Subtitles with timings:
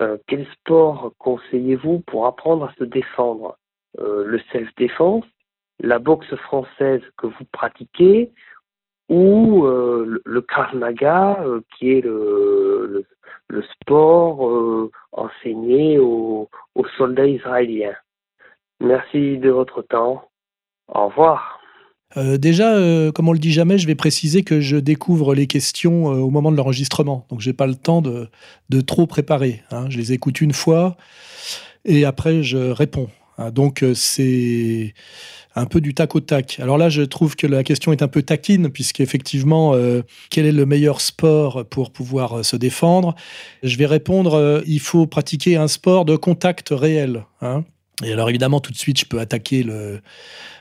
[0.00, 3.56] Euh, quel sport conseillez-vous pour apprendre à se défendre?
[3.98, 5.24] Euh, Le self-défense,
[5.80, 8.30] la boxe française que vous pratiquez
[9.08, 11.44] ou euh, le, Krav Maga
[11.76, 13.04] qui est le,
[13.80, 16.48] sport enseigné aux
[16.96, 17.96] soldats israéliens?
[18.80, 20.30] Merci de votre temps.
[20.88, 21.59] Au revoir.
[22.16, 25.46] Euh, déjà, euh, comme on le dit jamais, je vais préciser que je découvre les
[25.46, 27.26] questions euh, au moment de l'enregistrement.
[27.30, 28.28] Donc, j'ai pas le temps de,
[28.80, 29.62] trop préparer.
[29.70, 29.86] Hein.
[29.88, 30.96] Je les écoute une fois
[31.84, 33.08] et après, je réponds.
[33.38, 33.50] Hein.
[33.50, 34.94] Donc, c'est
[35.54, 36.58] un peu du tac au tac.
[36.60, 39.74] Alors là, je trouve que la question est un peu taquine, puisqu'effectivement,
[40.30, 43.16] quel est le meilleur sport pour pouvoir se défendre?
[43.64, 47.24] Je vais répondre, il faut pratiquer un sport de contact réel.
[47.40, 47.64] Hein.
[48.04, 50.00] Et alors évidemment, tout de suite, je peux attaquer le,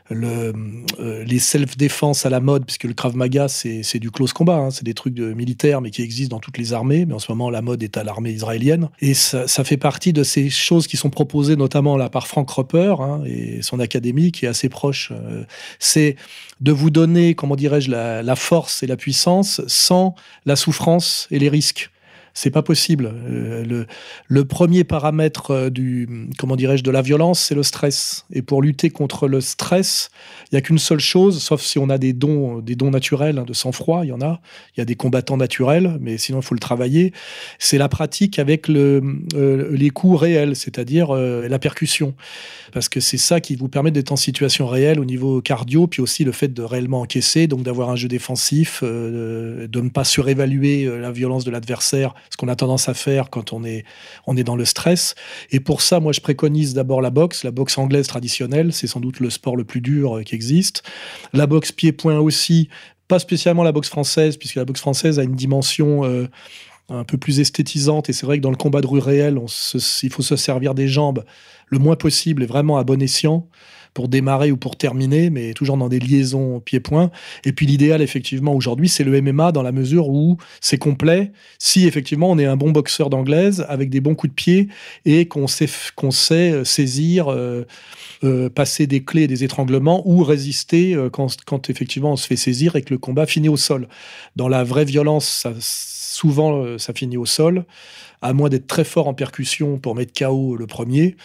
[0.10, 0.54] le,
[1.00, 4.72] euh, les self-défense à la mode, puisque le Krav Maga, c'est du close combat, hein,
[4.72, 7.06] c'est des trucs de militaires, mais qui existent dans toutes les armées.
[7.06, 8.90] Mais en ce moment, la mode est à l'armée israélienne.
[9.00, 12.50] Et ça, ça, fait partie de ces choses qui sont proposées notamment là par Frank
[12.50, 15.12] Roper hein, et son académie, qui est assez proche.
[15.12, 15.44] Euh,
[15.80, 16.16] c'est
[16.62, 21.50] de vous donner, comment dirais-je, la force et la puissance sans la souffrance et les
[21.50, 21.90] risques.
[22.34, 23.12] C'est pas possible.
[23.14, 23.86] Euh,
[24.28, 28.26] le, premier paramètre euh, du, comment dirais-je, de la violence, c'est le stress.
[28.32, 30.10] Et pour lutter contre le stress,
[30.52, 33.40] il y a qu'une seule chose, sauf si on a des dons, des dons naturels,
[33.40, 34.42] hein, de sang-froid, il y en a.
[34.76, 37.14] Il y a des combattants naturels, mais sinon il faut le travailler.
[37.58, 39.02] C'est la pratique avec euh,
[39.72, 42.14] les coups réels, c'est-à-dire la percussion,
[42.72, 46.02] parce que c'est ça qui vous permet d'être en situation réelle au niveau cardio, puis
[46.02, 50.86] aussi le fait de réellement encaisser, donc d'avoir un jeu défensif, de ne pas surévaluer
[51.00, 53.86] la violence de l'adversaire ce qu'on a tendance à faire quand on est,
[54.28, 55.16] on est dans le stress.
[55.52, 59.00] Et pour ça, moi, je préconise d'abord la boxe, la boxe anglaise traditionnelle, c'est sans
[59.00, 60.84] doute le sport le plus dur euh, qui existe.
[61.34, 62.70] La boxe pied-point aussi,
[63.08, 66.28] pas spécialement la boxe française, puisque la boxe française a une dimension euh,
[66.90, 68.10] un peu plus esthétisante.
[68.10, 69.40] Et c'est vrai que dans le combat de rue réel,
[70.04, 71.24] il faut se servir des jambes
[71.68, 73.48] le moins possible et vraiment à bon escient
[73.94, 77.12] pour démarrer ou pour terminer, mais toujours dans des liaisons pied-point.
[77.44, 81.32] Et puis l'idéal, effectivement, aujourd'hui, c'est le MMA dans la mesure où c'est complet.
[81.58, 84.68] Si effectivement on est un bon boxeur d'anglaise avec des bons coups de pied
[85.06, 87.66] et qu'on sait, qu'on sait euh, saisir, euh,
[88.24, 92.36] euh, passer des clés et des étranglements ou résister quand, quand effectivement on se fait
[92.36, 93.88] saisir et que le combat finit au sol.
[94.36, 95.54] Dans la vraie violence, ça,
[96.20, 97.66] souvent ça finit au sol
[98.22, 101.16] à moins d'être très fort en percussion pour mettre KO le premier.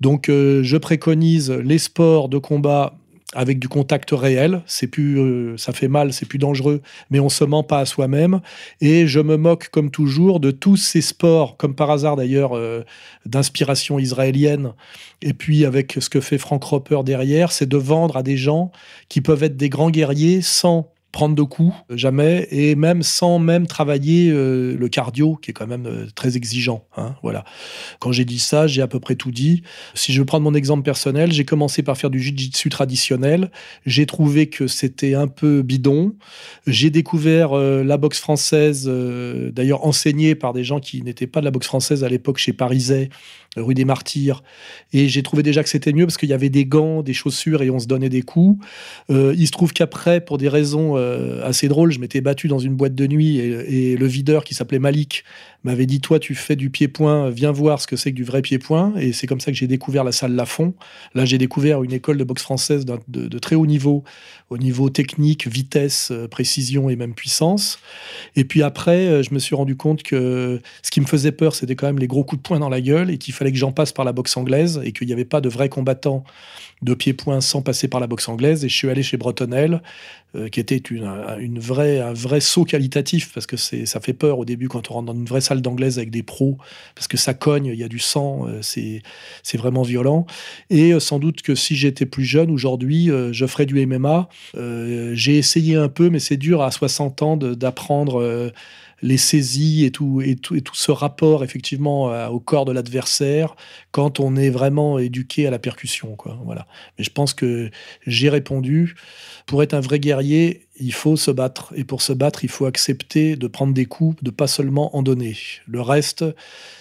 [0.00, 2.94] Donc euh, je préconise les sports de combat
[3.32, 6.80] avec du contact réel, c'est plus, euh, ça fait mal, c'est plus dangereux,
[7.10, 8.40] mais on se ment pas à soi-même.
[8.80, 12.82] Et je me moque comme toujours de tous ces sports, comme par hasard d'ailleurs, euh,
[13.26, 14.72] d'inspiration israélienne.
[15.22, 18.70] Et puis avec ce que fait Frank Roper derrière, c'est de vendre à des gens
[19.08, 23.66] qui peuvent être des grands guerriers sans prendre de coups, jamais, et même sans même
[23.66, 26.84] travailler euh, le cardio, qui est quand même euh, très exigeant.
[26.98, 27.42] Hein, voilà.
[28.00, 29.62] Quand j'ai dit ça, j'ai à peu près tout dit.
[29.94, 33.50] Si je veux prendre mon exemple personnel, j'ai commencé par faire du jiu-jitsu traditionnel.
[33.86, 36.14] J'ai trouvé que c'était un peu bidon.
[36.66, 41.46] J'ai découvert euh, la boxe française, d'ailleurs enseignée par des gens qui n'étaient pas de
[41.46, 43.08] la boxe française à l'époque chez Pariset,
[43.56, 44.42] rue des Martyrs.
[44.92, 47.62] Et j'ai trouvé déjà que c'était mieux parce qu'il y avait des gants, des chaussures
[47.62, 48.62] et on se donnait des coups.
[49.08, 51.92] il se trouve qu'après, pour des raisons euh, assez drôle.
[51.92, 55.24] Je m'étais battu dans une boîte de nuit et, le videur qui s'appelait Malik
[55.64, 58.42] m'avait dit Toi, tu fais du pied-point, viens voir ce que c'est que du vrai
[58.42, 58.94] pied-point.
[58.98, 60.74] Et c'est comme ça que j'ai découvert la salle Lafont.
[61.14, 64.04] Là, j'ai découvert une école de boxe française de, très haut niveau,
[64.50, 67.78] au niveau technique, vitesse, euh, précision et même puissance.
[68.34, 71.54] Et puis après, euh, je me suis rendu compte que ce qui me faisait peur,
[71.54, 73.58] c'était quand même les gros coups de poing dans la gueule et qu'il fallait que
[73.58, 76.24] j'en passe par la boxe anglaise et qu'il n'y avait pas de vrais combattants
[76.82, 78.64] de pied-point sans passer par la boxe anglaise.
[78.64, 79.82] Et je suis allé chez Bretonel,
[80.52, 84.90] qui était une, un vrai saut qualitatif parce que ça fait peur au début quand
[84.90, 86.58] on rentre dans une vraie salle d'anglaise avec des pros,
[86.94, 89.02] parce que ça cogne, il y a du sang, euh, c'est,
[89.56, 90.26] vraiment violent.
[90.70, 94.28] Et euh, sans doute que si j'étais plus jeune aujourd'hui, euh, je ferais du MMA.
[95.12, 98.52] j'ai essayé un peu, mais c'est dur à 60 ans d'apprendre
[99.02, 103.56] les saisies et tout, et tout, et tout ce rapport effectivement au corps de l'adversaire
[103.90, 106.16] quand on est vraiment éduqué à la percussion.
[106.16, 106.38] Quoi.
[106.44, 106.66] Voilà.
[106.98, 107.70] Mais je pense que
[108.06, 108.94] j'ai répondu.
[109.46, 111.72] Pour être un vrai guerrier, il faut se battre.
[111.76, 115.02] Et pour se battre, il faut accepter de prendre des coups, de pas seulement en
[115.02, 115.36] donner.
[115.66, 116.24] Le reste,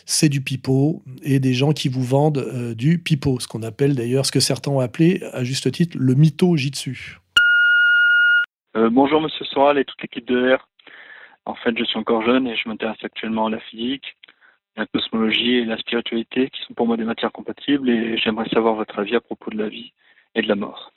[0.05, 3.95] c'est du pipeau et des gens qui vous vendent euh, du pipeau, ce qu'on appelle
[3.95, 7.19] d'ailleurs, ce que certains ont appelé, à juste titre, le mytho jitsu.
[8.75, 10.67] Euh, bonjour Monsieur Soral et toute l'équipe de R.
[11.45, 14.15] En fait, je suis encore jeune et je m'intéresse actuellement à la physique,
[14.75, 18.73] la cosmologie et la spiritualité, qui sont pour moi des matières compatibles, et j'aimerais savoir
[18.73, 19.93] votre avis à propos de la vie
[20.33, 20.91] et de la mort.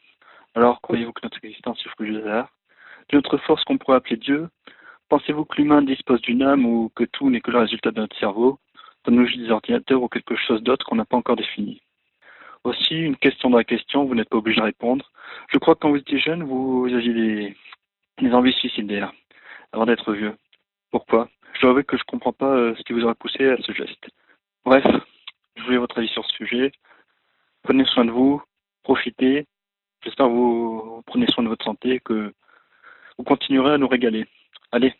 [0.54, 2.48] Alors, croyez-vous que notre existence souffre du hasard?
[3.08, 4.48] D'une autre force qu'on pourrait appeler Dieu
[5.08, 8.18] Pensez-vous que l'humain dispose d'une âme ou que tout n'est que le résultat de notre
[8.18, 8.58] cerveau,
[9.06, 11.80] d'un des ordinateurs ou quelque chose d'autre qu'on n'a pas encore défini?
[12.64, 15.10] Aussi, une question dans la question, vous n'êtes pas obligé de répondre.
[15.50, 17.56] Je crois que quand vous étiez jeune, vous aviez des,
[18.20, 19.12] des envies suicidaires
[19.72, 20.36] avant d'être vieux.
[20.90, 21.28] Pourquoi?
[21.54, 23.72] Je dois que je ne comprends pas euh, ce qui vous aurait poussé à ce
[23.72, 24.08] geste.
[24.64, 24.84] Bref,
[25.56, 26.72] je voulais votre avis sur ce sujet.
[27.62, 28.42] Prenez soin de vous,
[28.82, 29.46] profitez.
[30.04, 32.32] J'espère que vous prenez soin de votre santé, que
[33.18, 34.26] vous continuerez à nous régaler.
[34.72, 34.94] Allez,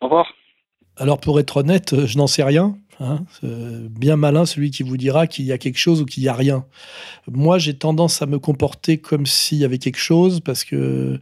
[0.00, 0.32] au revoir.
[0.96, 2.76] Alors pour être honnête, euh, je n'en sais rien.
[3.00, 3.24] Hein.
[3.42, 6.34] bien malin celui qui vous dira qu'il y a quelque chose ou qu'il n'y a
[6.34, 6.64] rien.
[7.30, 11.20] Moi, j'ai tendance à me comporter comme s'il y avait quelque chose parce que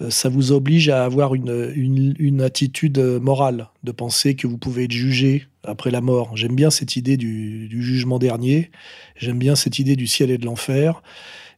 [0.00, 1.72] euh, ça vous oblige à avoir une,
[2.18, 6.36] une, attitude morale, de penser que vous pouvez être jugé après la mort.
[6.36, 8.70] J'aime bien cette idée du, jugement dernier,
[9.16, 11.02] j'aime bien cette idée du ciel et de l'enfer.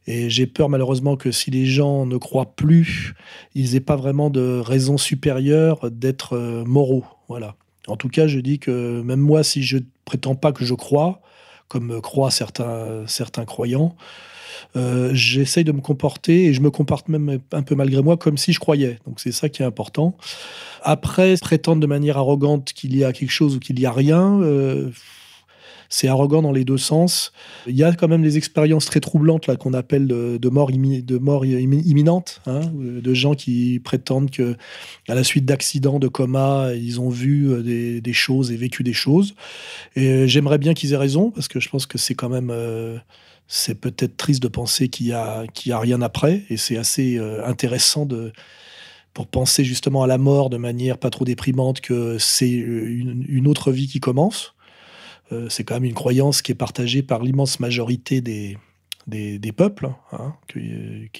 [0.05, 3.13] Et j'ai peur malheureusement que si les gens ne croient plus,
[3.55, 7.05] ils n'aient pas vraiment de raison supérieure d'être euh, moraux.
[7.29, 7.55] Voilà.
[7.87, 11.21] En tout cas, je dis que même moi, si je prétends pas que je crois,
[11.67, 13.95] comme croient certains, certains croyants,
[14.75, 18.37] euh, j'essaye de me comporter et je me comporte même un peu malgré moi comme
[18.37, 18.99] si je croyais.
[19.05, 20.15] Donc c'est ça qui est important.
[20.81, 24.41] Après, prétendre de manière arrogante qu'il y a quelque chose ou qu'il n'y a rien,
[24.41, 24.89] euh,
[25.93, 27.31] c'est arrogant dans les deux sens.
[27.67, 32.41] Il y a quand même des expériences très troublantes là qu'on appelle de, mort, imminente,
[32.47, 34.55] hein, de gens qui prétendent que
[35.07, 38.93] à la suite d'accidents, de coma, ils ont vu euh, des, choses et vécu des
[38.93, 39.35] choses.
[39.95, 42.51] Et j'aimerais bien qu'ils aient raison parce que je pense que c'est quand même
[43.47, 46.77] c'est peut-être triste de penser qu'il y a, qu'il y a rien après, et c'est
[46.77, 48.33] assez euh, intéressant de,
[49.13, 53.71] pour penser justement à la mort de manière pas trop déprimante, que c'est une, autre
[53.71, 54.55] vie qui commence.
[55.31, 58.57] Euh, c'est quand même une croyance qui est partagée par l'immense majorité des,
[59.07, 60.63] des, peuples, hein, qu'il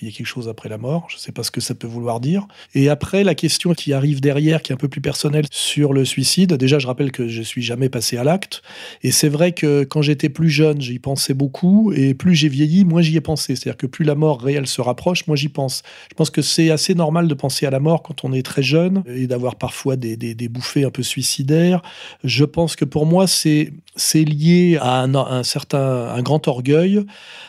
[0.01, 1.07] y ait quelque chose après la mort.
[1.09, 2.47] Je ne sais pas ce que ça peut vouloir dire.
[2.73, 6.05] Et après, la question qui arrive derrière, qui est un peu plus personnelle sur le
[6.05, 6.53] suicide.
[6.53, 8.61] Déjà, je rappelle que je suis jamais passé à l'acte.
[9.01, 11.91] Et c'est vrai que quand j'étais plus jeune, j'y pensais beaucoup.
[11.93, 13.55] Et plus j'ai vieilli, moins j'y ai pensé.
[13.55, 15.83] C'est-à-dire que plus la mort réelle se rapproche, moins j'y pense.
[16.09, 18.63] Je pense que c'est assez normal de penser à la mort quand on est très
[18.63, 20.15] jeune et d'avoir parfois des,
[20.49, 21.81] bouffées un peu suicidaires.
[22.23, 23.71] Je pense que pour moi, c'est
[24.13, 27.03] lié à un, un certain, un grand orgueil,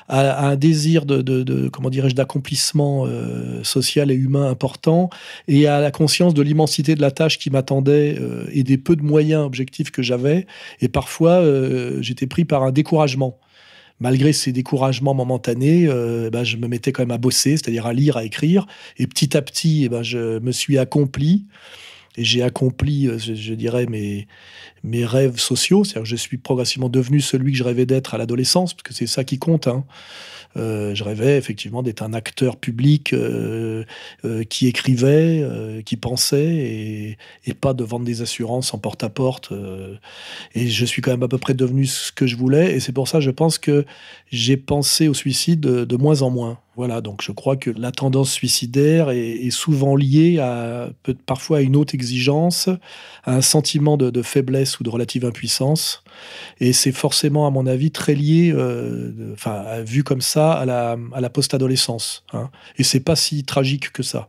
[0.09, 5.11] à un désir de, comment dirais-je d'accomplissement euh, social et humain important
[5.49, 8.97] et à la conscience de l'immensité de la tâche qui m'attendait euh, et des peu
[8.97, 10.47] de moyens objectifs que j'avais.
[10.81, 13.39] Et parfois euh, j'étais pris par un découragement.
[14.01, 18.17] Malgré ces découragements momentanés, ben, je me mettais quand même à bosser, c'est-à-dire à lire,
[18.17, 18.67] à écrire.
[18.99, 21.47] Et petit à petit, eh ben, je me suis accompli
[22.17, 24.27] et j'ai accompli, je, dirais, mes,
[24.83, 25.85] mes rêves sociaux.
[25.85, 28.95] C'est-à-dire que je suis progressivement devenu celui que je rêvais d'être à l'adolescence, parce que
[28.95, 29.67] c'est ça qui compte.
[29.67, 29.85] Hein.
[30.57, 33.85] Euh, je rêvais effectivement d'être un acteur public euh,
[34.25, 35.45] euh, qui écrivait,
[35.85, 39.53] qui pensait, et, et, pas de vendre des assurances en porte-à-porte.
[40.55, 42.93] et je suis quand même à peu près devenu ce que je voulais, et c'est
[42.93, 43.85] pour ça, je pense que
[44.31, 46.59] j'ai pensé au suicide de, moins en moins.
[46.77, 50.89] Voilà, donc je crois que la tendance suicidaire est, souvent liée à
[51.27, 52.69] parfois à une haute exigence,
[53.25, 56.03] à un sentiment de, faiblesse ou de relative impuissance,
[56.59, 58.53] et c'est forcément, à mon avis, très lié,
[59.33, 62.25] enfin vu comme ça, à la, à post-adolescence.
[62.33, 62.51] Hein.
[62.77, 64.29] Et c'est pas si tragique que ça.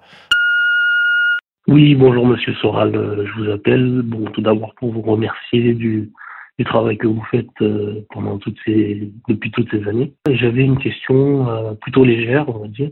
[1.67, 4.03] Oui, bonjour Monsieur Soral, euh, je vous appelle.
[4.03, 6.11] Bon, tout d'abord pour vous remercier du,
[6.57, 10.13] du travail que vous faites euh, pendant toutes ces, depuis toutes ces années.
[10.29, 12.91] J'avais une question euh, plutôt légère, on va dire.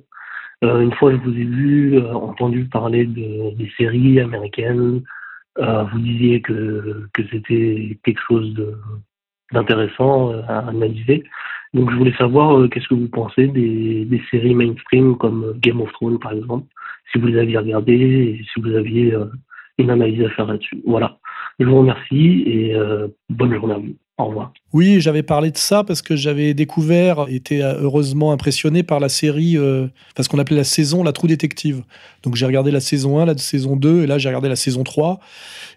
[0.61, 5.01] une fois, je vous ai vu, entendu parler de, des séries américaines.
[5.57, 8.53] vous disiez que, que c'était quelque chose
[9.51, 11.23] d'intéressant à analyser.
[11.73, 15.53] Donc je voulais savoir euh, qu'est-ce que vous pensez des, des, séries mainstream comme euh,
[15.57, 16.67] Game of Thrones par exemple,
[17.11, 17.93] si vous les aviez regardées
[18.39, 19.25] et si vous aviez euh,
[19.79, 20.83] une analyse à faire là-dessus.
[20.85, 21.17] Voilà.
[21.59, 22.75] Je vous remercie et
[23.33, 23.95] Bonne journée à vous.
[24.19, 24.53] Au revoir.
[24.73, 29.09] Oui, j'avais parlé de ça parce que j'avais découvert, été euh, heureusement impressionné par la
[29.09, 31.83] série, euh, parce qu'on appelait la saison La Trou Détective.
[32.21, 34.83] Donc j'ai regardé la saison 1, la saison 2, et là j'ai regardé la saison
[34.83, 35.19] 3.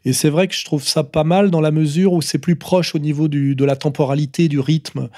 [0.05, 2.57] Et c'est vrai que je trouve ça pas mal dans la mesure où c'est plus
[2.57, 5.09] proche au niveau du, de la temporalité, du rythme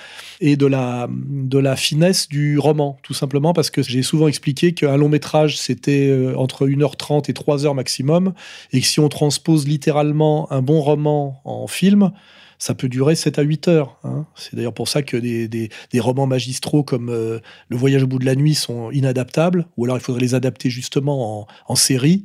[0.40, 4.74] et de la, de la finesse du roman, tout simplement parce que j'ai souvent expliqué
[4.74, 8.32] qu'un long métrage c'était euh, entre 1h30 et 3h maximum,
[8.72, 12.12] et que si on transpose littéralement un bon roman en film,
[12.58, 13.98] ça peut durer 7 à 8 heures.
[14.04, 14.26] Hein.
[14.34, 17.38] C'est d'ailleurs pour ça que des, romans magistraux comme euh,
[17.68, 20.70] Le Voyage au bout de la nuit sont inadaptables, ou alors il faudrait les adapter
[20.70, 22.24] justement en, série.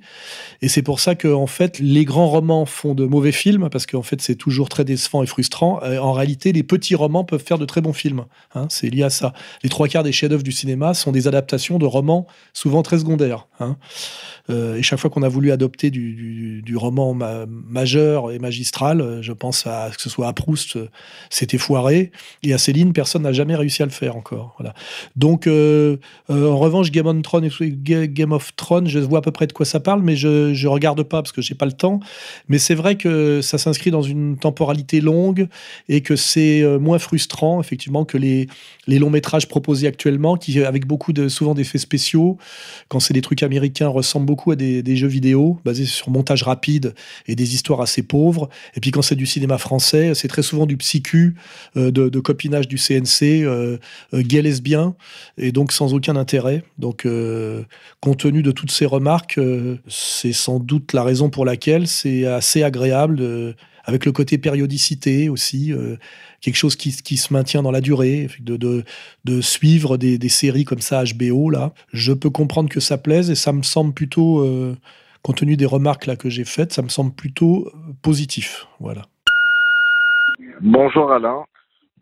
[0.62, 3.86] Et c'est pour ça que en fait, les grands romans font de mauvais films, parce
[3.86, 5.80] qu'en fait, c'est toujours très décevant et frustrant.
[5.84, 8.26] en réalité, les petits romans peuvent faire de très bons films.
[8.56, 8.68] Hein.
[8.70, 9.34] C'est lié à ça.
[9.64, 13.48] Les trois quarts des chefs-d'œuvre du cinéma sont des adaptations de romans souvent très secondaires.
[13.60, 13.78] Hein.
[14.50, 17.14] Euh, et chaque fois qu'on a voulu adopter du, roman
[17.48, 20.90] majeur et magistral, euh, je pense à que ce soit à Proust, euh,
[21.30, 22.12] c'était foiré,
[22.44, 24.56] et à Céline, personne n'a jamais réussi à le faire encore.
[24.58, 24.74] Voilà.
[25.16, 30.02] Donc, en revanche, Game of Thrones, je vois à peu près de quoi ça parle,
[30.02, 32.00] mais je ne regarde pas parce que j'ai pas le temps.
[32.48, 35.48] Mais c'est vrai que ça s'inscrit dans une temporalité longue
[35.90, 38.48] et que c'est moins frustrant, effectivement, que les,
[38.88, 42.38] les longs métrages proposés actuellement, qui avec beaucoup de souvent d'effets spéciaux,
[42.88, 46.94] quand c'est des trucs américains, ressemblent beaucoup à des, jeux vidéo basés sur montage rapide
[47.28, 48.50] et des histoires assez pauvres.
[48.76, 51.36] Et puis quand c'est du cinéma français, c'est très souvent du psychu,
[51.78, 53.78] euh, de, copinage du CNC, euh,
[54.14, 54.96] euh, gay lesbien,
[55.38, 56.64] et donc sans aucun intérêt.
[56.78, 57.08] Donc,
[58.00, 59.40] compte tenu de toutes ces remarques,
[59.88, 63.56] c'est sans doute la raison pour laquelle c'est assez agréable
[63.86, 65.74] avec le côté périodicité aussi,
[66.42, 71.50] quelque chose qui, se maintient dans la durée, de, suivre des, séries comme ça HBO
[71.50, 71.74] là.
[71.92, 74.46] Je peux comprendre que ça plaise et ça me semble plutôt,
[75.22, 78.68] compte tenu des remarques là que j'ai faites, ça me semble plutôt positif.
[78.80, 79.04] Voilà.
[80.66, 81.44] Bonjour Alain.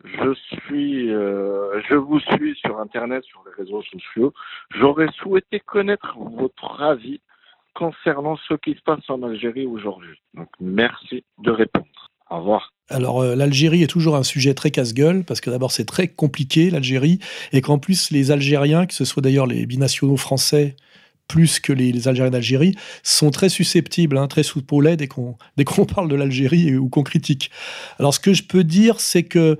[0.04, 4.32] Je suis, je vous suis sur Internet, sur les réseaux sociaux.
[4.70, 7.20] J'aurais souhaité connaître votre avis
[7.74, 10.16] concernant ce qui se passe en Algérie aujourd'hui.
[10.60, 11.88] Merci de répondre.
[12.30, 12.72] Au revoir.
[12.88, 16.70] Alors euh, l'Algérie est toujours un sujet très casse-gueule parce que d'abord c'est très compliqué
[16.70, 17.18] l'Algérie
[17.52, 20.76] et qu'en plus les Algériens, que ce soit d'ailleurs les binationaux français
[21.32, 25.36] plus que les, Algériens d'Algérie, sont très susceptibles, hein, très sous lait dès qu'on
[25.94, 27.50] parle de l'Algérie ou qu'on critique.
[27.98, 29.58] Alors ce que je peux dire, c'est que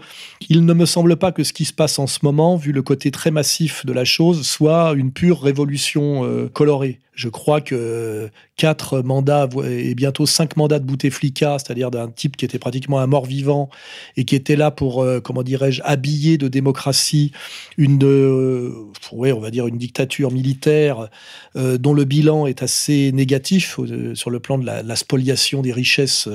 [0.51, 2.83] il ne me semble pas que ce qui se passe en ce moment, vu le
[2.83, 7.01] côté très massif de la chose, soit une pure révolution euh, colorée.
[7.23, 12.45] Je crois que quatre mandats et bientôt cinq mandats de Bouteflika, c'est-à-dire d'un type qui
[12.45, 13.71] était pratiquement un mort-vivant
[14.17, 17.31] et qui était là pour, euh, comment dirais-je, habiller de démocratie
[17.79, 18.73] une, euh,
[19.13, 21.11] on va dire une dictature militaire
[21.55, 23.79] euh, dont le bilan est assez négatif
[24.15, 26.29] sur le plan de la, spoliation des richesses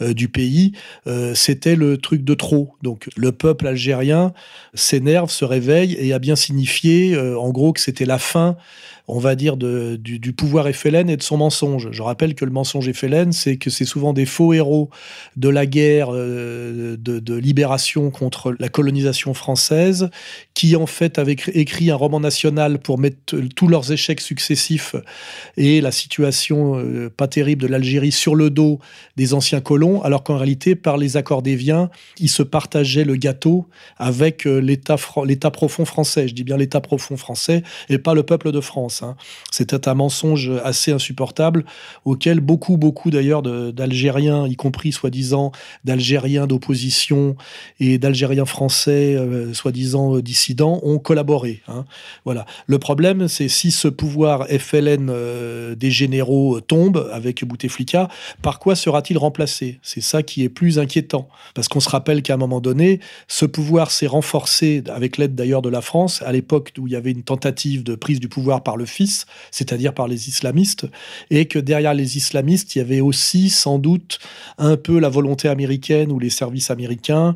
[0.00, 0.72] du pays.
[1.34, 2.74] C'était le truc de trop.
[2.82, 4.32] Donc le peuple algérien
[4.72, 8.56] s'énerve, se réveille et a bien signifié, en gros, que c'était la fin
[9.08, 11.88] on va dire, du, pouvoir FLN et de son mensonge.
[11.92, 14.90] Je rappelle que le mensonge FLN, c'est que c'est souvent des faux héros
[15.36, 20.10] de la guerre euh, de, libération contre la colonisation française,
[20.54, 24.96] qui en fait avaient écrit un roman national pour mettre tous leurs échecs successifs
[25.56, 28.80] et la situation euh, pas terrible de l'Algérie sur le dos
[29.16, 33.68] des anciens colons, alors qu'en réalité, par les accords d'Évian, ils se partageaient le gâteau
[33.98, 36.26] avec euh, l'État profond français.
[36.26, 38.95] Je dis bien l'État profond français et pas le peuple de France.
[39.02, 39.16] Hein.
[39.50, 41.64] C'était un mensonge assez insupportable
[42.04, 45.52] auquel beaucoup, beaucoup d'ailleurs d'Algériens, y compris soi-disant
[45.84, 47.36] d'Algériens d'opposition
[47.80, 51.62] et d'Algériens français, euh, soi-disant dissidents, ont collaboré.
[51.68, 51.84] Hein.
[52.24, 52.46] Voilà.
[52.66, 58.08] Le problème, c'est si ce pouvoir FLN euh, des généraux tombe avec Bouteflika,
[58.42, 59.78] par quoi sera-t-il remplacé?
[59.82, 61.28] C'est ça qui est plus inquiétant.
[61.54, 65.62] Parce qu'on se rappelle qu'à un moment donné, ce pouvoir s'est renforcé, avec l'aide d'ailleurs
[65.62, 68.62] de la France, à l'époque où il y avait une tentative de prise du pouvoir
[68.62, 70.86] par le fils, c'est-à-dire par les islamistes,
[71.30, 74.18] et que derrière les islamistes, il y avait aussi sans doute
[74.58, 77.34] un peu la volonté américaine ou les services américains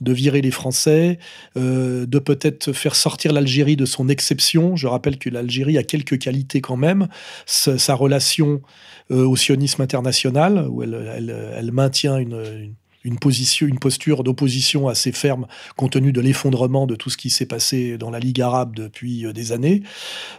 [0.00, 1.18] de virer les Français,
[1.56, 4.76] euh, de peut-être faire sortir l'Algérie de son exception.
[4.76, 7.08] Je rappelle que l'Algérie a quelques qualités quand même.
[7.46, 8.62] Sa, relation
[9.10, 12.74] euh, au sionisme international, où elle, maintient une une
[13.18, 17.46] position, une posture d'opposition assez ferme compte tenu de l'effondrement de tout ce qui s'est
[17.46, 19.82] passé dans la Ligue arabe depuis euh, des années.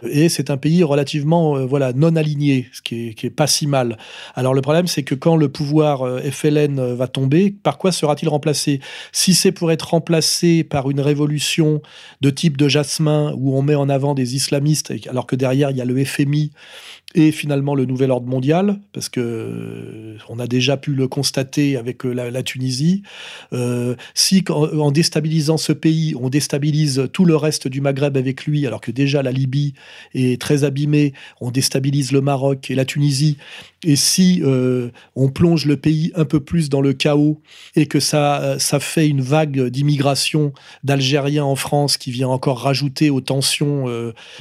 [0.02, 3.96] Et c'est un pays relativement euh, voilà non aligné, ce qui est, pas si mal.
[4.34, 8.28] Alors le problème, c'est que quand le pouvoir euh, FLN va tomber, par quoi sera-t-il
[8.28, 8.80] remplacé?
[9.12, 11.82] Si c'est pour être remplacé par une révolution
[12.20, 15.76] de type de Jasmin où on met en avant des islamistes, alors que derrière il
[15.76, 16.50] y a le FMI
[17.14, 21.76] et finalement le nouvel ordre mondial, parce que euh, on a déjà pu le constater
[21.76, 23.02] avec euh, la, Tunisie.
[23.52, 28.66] Euh, si en, déstabilisant ce pays, on déstabilise tout le reste du Maghreb avec lui,
[28.66, 29.74] alors que déjà la Libye
[30.14, 33.36] est très abîmée, on déstabilise le Maroc et la Tunisie,
[33.84, 34.42] et si
[35.14, 37.42] on plonge le pays un peu plus dans le chaos
[37.76, 40.54] et que ça, ça fait une vague d'immigration
[40.84, 43.84] d'Algériens en France qui vient encore rajouter aux tensions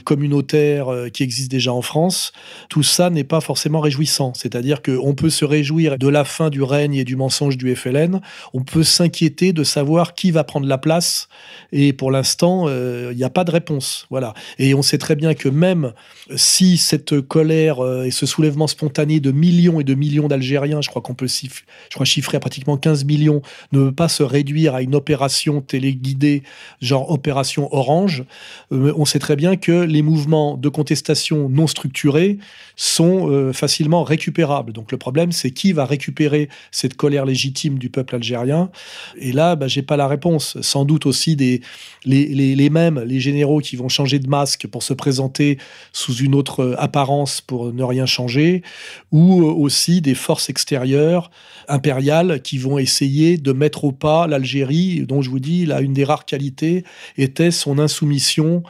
[0.05, 2.31] communautaires qui existent déjà en France,
[2.69, 4.33] tout ça n'est pas forcément réjouissant.
[4.35, 8.21] C'est-à-dire qu'on peut se réjouir de la fin du règne et du mensonge du FLN,
[8.53, 11.27] on peut s'inquiéter de savoir qui va prendre la place,
[11.71, 14.05] et pour l'instant, euh, il n'y a pas de réponse.
[14.09, 14.33] Voilà.
[14.59, 15.93] Et on sait très bien que même
[16.35, 20.89] si cette colère euh, et ce soulèvement spontané de millions et de millions d'Algériens, je
[20.89, 23.41] crois qu'on peut chiffrer à pratiquement 15 millions,
[23.71, 26.43] ne veut pas se réduire à une opération téléguidée,
[26.81, 28.23] genre opération Orange,
[28.71, 32.37] euh, on sait très bien que les mouvements de contestation non structurés
[32.75, 34.73] sont euh, facilement récupérables.
[34.73, 38.69] Donc le problème, c'est qui va récupérer cette colère légitime du peuple algérien?
[39.17, 40.59] Et là, bah, j'ai pas la réponse.
[40.61, 41.61] Sans doute aussi des,
[42.05, 45.57] les, les, mêmes, les généraux qui vont changer de masque pour se présenter
[45.91, 48.63] sous une autre euh, apparence pour ne rien changer,
[49.11, 51.31] ou euh, aussi des forces extérieures
[51.67, 55.93] impériales qui vont essayer de mettre au pas l'Algérie, dont je vous dis, là, une
[55.93, 56.83] des rares qualités
[57.17, 58.63] était son insoumission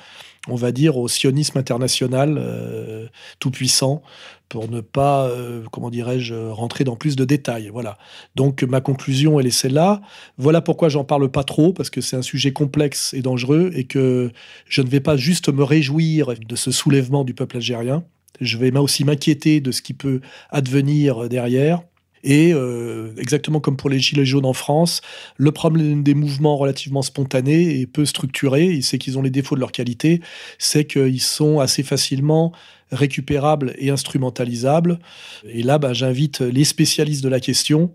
[0.47, 3.07] on va dire, au sionisme international euh,
[3.39, 4.01] tout puissant,
[4.49, 7.69] pour ne pas, euh, comment dirais-je, rentrer dans plus de détails.
[7.71, 7.97] Voilà.
[8.35, 10.01] Donc ma conclusion, elle est celle-là.
[10.37, 13.85] Voilà pourquoi j'en parle pas trop, parce que c'est un sujet complexe et dangereux, et
[13.85, 14.31] que
[14.67, 18.03] je ne vais pas juste me réjouir de ce soulèvement du peuple algérien.
[18.41, 20.19] Je vais aussi m'inquiéter de ce qui peut
[20.49, 21.83] advenir derrière.
[22.23, 25.01] Et euh, exactement comme pour les Gilets jaunes en France,
[25.37, 29.59] le problème des mouvements relativement spontanés et peu structurés, c'est qu'ils ont les défauts de
[29.59, 30.21] leur qualité,
[30.57, 32.53] c'est qu'ils sont assez facilement
[32.91, 34.99] récupérables et instrumentalisables.
[35.45, 37.91] Et là, bah, j'invite les spécialistes de la question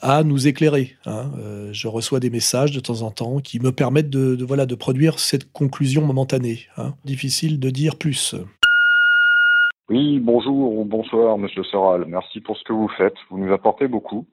[0.00, 0.96] à nous éclairer.
[1.06, 1.30] Hein.
[1.38, 4.74] Euh, je reçois des messages de temps en temps qui me permettent de, voilà, de
[4.74, 6.66] produire cette conclusion momentanée.
[6.76, 6.94] Hein.
[7.04, 8.34] Difficile de dire plus.
[9.88, 12.04] Oui, bonjour ou bonsoir, monsieur Soral.
[12.06, 13.16] Merci pour ce que vous faites.
[13.28, 14.26] Vous nous apportez beaucoup.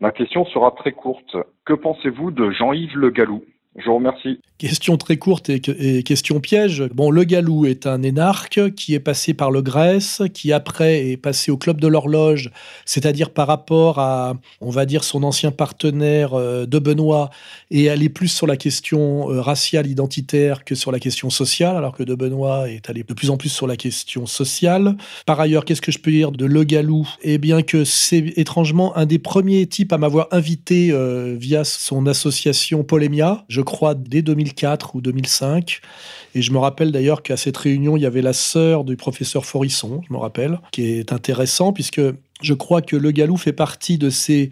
[0.00, 1.36] Ma question sera très courte.
[1.64, 3.44] Que pensez-vous de Jean-Yves Le Gallou?
[3.76, 4.38] Je vous remercie.
[4.58, 5.60] Question très courte et,
[6.04, 6.84] question piège.
[6.94, 11.16] Bon, le Galou est un énarque qui est passé par le Grèce, qui après est
[11.16, 12.52] passé au club de l'horloge,
[12.84, 17.30] c'est-à-dire par rapport à, on va dire, son ancien partenaire euh, de Benoît,
[17.72, 21.96] et aller plus sur la question euh, raciale identitaire que sur la question sociale, alors
[21.96, 24.96] que de Benoît est allé de plus en plus sur la question sociale.
[25.26, 27.08] Par ailleurs, qu'est-ce que je peux dire de Le Galou?
[27.22, 32.06] Eh bien que c'est étrangement un des premiers types à m'avoir invité euh, via son
[32.06, 33.44] association Polémia.
[33.62, 35.80] Crois, dès 2004 ou 2005.
[36.34, 39.44] Et je me rappelle d'ailleurs qu'à cette réunion, il y avait la sœur du professeur
[39.44, 42.00] Forisson, je me rappelle, qui est intéressant, puisque
[42.42, 44.50] je crois que Le Galou fait partie de ces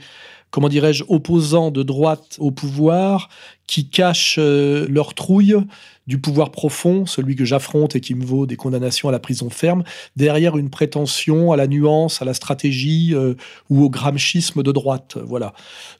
[0.50, 3.28] comment dirais-je, opposants de droite au pouvoir
[3.66, 5.56] qui cachent euh, leur trouille
[6.10, 9.48] du pouvoir profond, celui que j'affronte et qui me vaut des condamnations à la prison
[9.48, 9.84] ferme,
[10.16, 13.34] derrière une prétention à la nuance, à la stratégie euh,
[13.68, 15.18] ou au gramschisme de droite.
[15.24, 15.52] Voilà.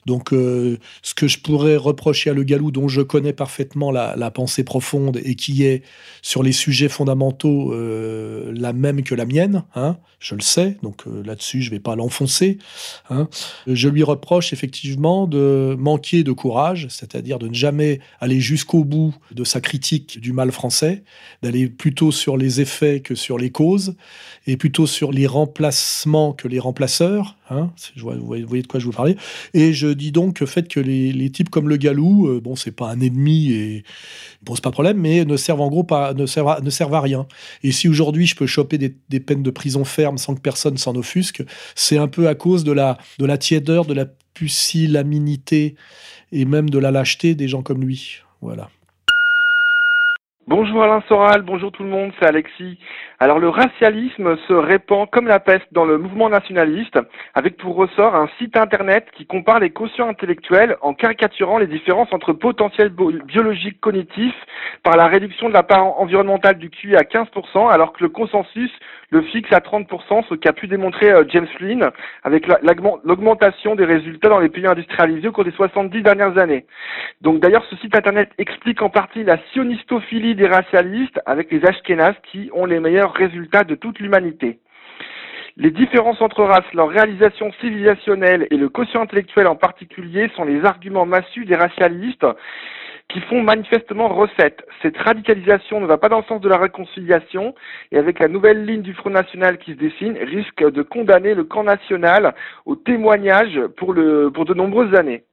[0.05, 4.31] Donc, euh, ce que je pourrais reprocher à Le Galou, dont je connais parfaitement la,
[4.31, 5.83] pensée profonde et qui est
[6.21, 11.61] sur les sujets fondamentaux la même que la mienne, hein, je le sais, donc là-dessus,
[11.61, 12.57] je ne vais pas l'enfoncer.
[13.09, 13.29] Hein,
[13.67, 19.13] je lui reproche effectivement de manquer de courage, c'est-à-dire de ne jamais aller jusqu'au bout
[19.31, 21.03] de sa critique du mal français,
[21.41, 23.95] d'aller plutôt sur les effets que sur les causes,
[24.47, 27.37] et plutôt sur les remplacements que les remplaceurs.
[27.49, 29.17] Hein, vous voyez de quoi je vous parlais.
[29.53, 32.71] Et je dis donc le fait que les, types comme le Galou, euh, bon, c'est
[32.71, 33.83] pas un ennemi et
[34.41, 36.95] ne pose pas problème, mais ne servent en gros pas, ne servent à, ne servent
[36.95, 37.27] à rien.
[37.63, 40.77] Et si aujourd'hui je peux choper des, des, peines de prison ferme sans que personne
[40.77, 41.43] s'en offusque,
[41.75, 45.75] c'est un peu à cause de la, de la tiédeur, de la pusillanimité
[46.31, 48.17] et même de la lâcheté des gens comme lui.
[48.41, 48.69] Voilà.
[50.51, 52.77] Bonjour Alain Soral, bonjour tout le monde, c'est Alexis.
[53.21, 56.99] Alors le racialisme se répand comme la peste dans le mouvement nationaliste,
[57.33, 62.11] avec pour ressort un site internet qui compare les quotients intellectuels en caricaturant les différences
[62.11, 64.35] entre potentiels biologiques cognitifs
[64.83, 68.71] par la réduction de la part environnementale du QI à 15%, alors que le consensus
[69.11, 71.89] le fixe à 30%, ce qu'a pu démontrer euh, James Flynn
[72.23, 72.47] avec
[73.03, 76.65] l'augmentation des résultats dans les pays industrialisés au cours des 70 dernières années.
[77.19, 82.15] Donc d'ailleurs, ce site internet explique en partie la sionistophilie des racialistes avec les Ashkénazes
[82.31, 84.59] qui ont les meilleurs résultats de toute l'humanité.
[85.55, 90.65] Les différences entre races, leur réalisation civilisationnelle et le quotient intellectuel en particulier sont les
[90.65, 92.25] arguments massus des racialistes
[93.09, 94.65] qui font manifestement recette.
[94.81, 97.53] Cette radicalisation ne va pas dans le sens de la réconciliation
[97.91, 101.43] et avec la nouvelle ligne du Front National qui se dessine, risque de condamner le
[101.43, 102.33] camp national
[102.65, 105.23] au témoignage pour de nombreuses années.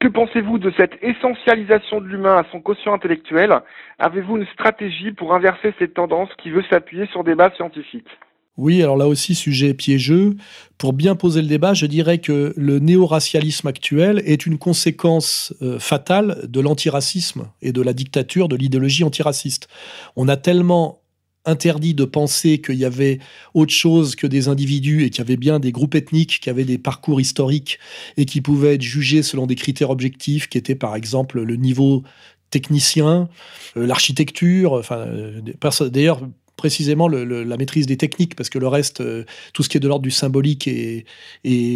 [0.00, 3.60] Que pensez-vous de cette essentialisation de l'humain à son quotient intellectuel?
[3.98, 8.08] Avez-vous une stratégie pour inverser cette tendance qui veut s'appuyer sur des bases scientifiques?
[8.56, 10.36] Oui, alors là aussi, sujet piégeux.
[10.78, 15.78] Pour bien poser le débat, je dirais que le néo-racialisme actuel est une conséquence euh,
[15.78, 19.68] fatale de l'antiracisme et de la dictature de l'idéologie antiraciste.
[20.16, 21.00] On a tellement
[21.44, 23.18] interdit de penser qu'il y avait
[23.54, 26.64] autre chose que des individus et qu'il y avait bien des groupes ethniques qui avaient
[26.64, 27.78] des parcours historiques
[28.16, 32.02] et qui pouvaient être jugés selon des critères objectifs qui étaient par exemple le niveau
[32.50, 33.28] technicien,
[33.76, 35.40] euh, l'architecture, enfin, euh,
[35.88, 36.20] d'ailleurs,
[36.60, 39.24] précisément la maîtrise des techniques, parce que le reste, euh,
[39.54, 41.06] tout ce qui est de l'ordre du symbolique est,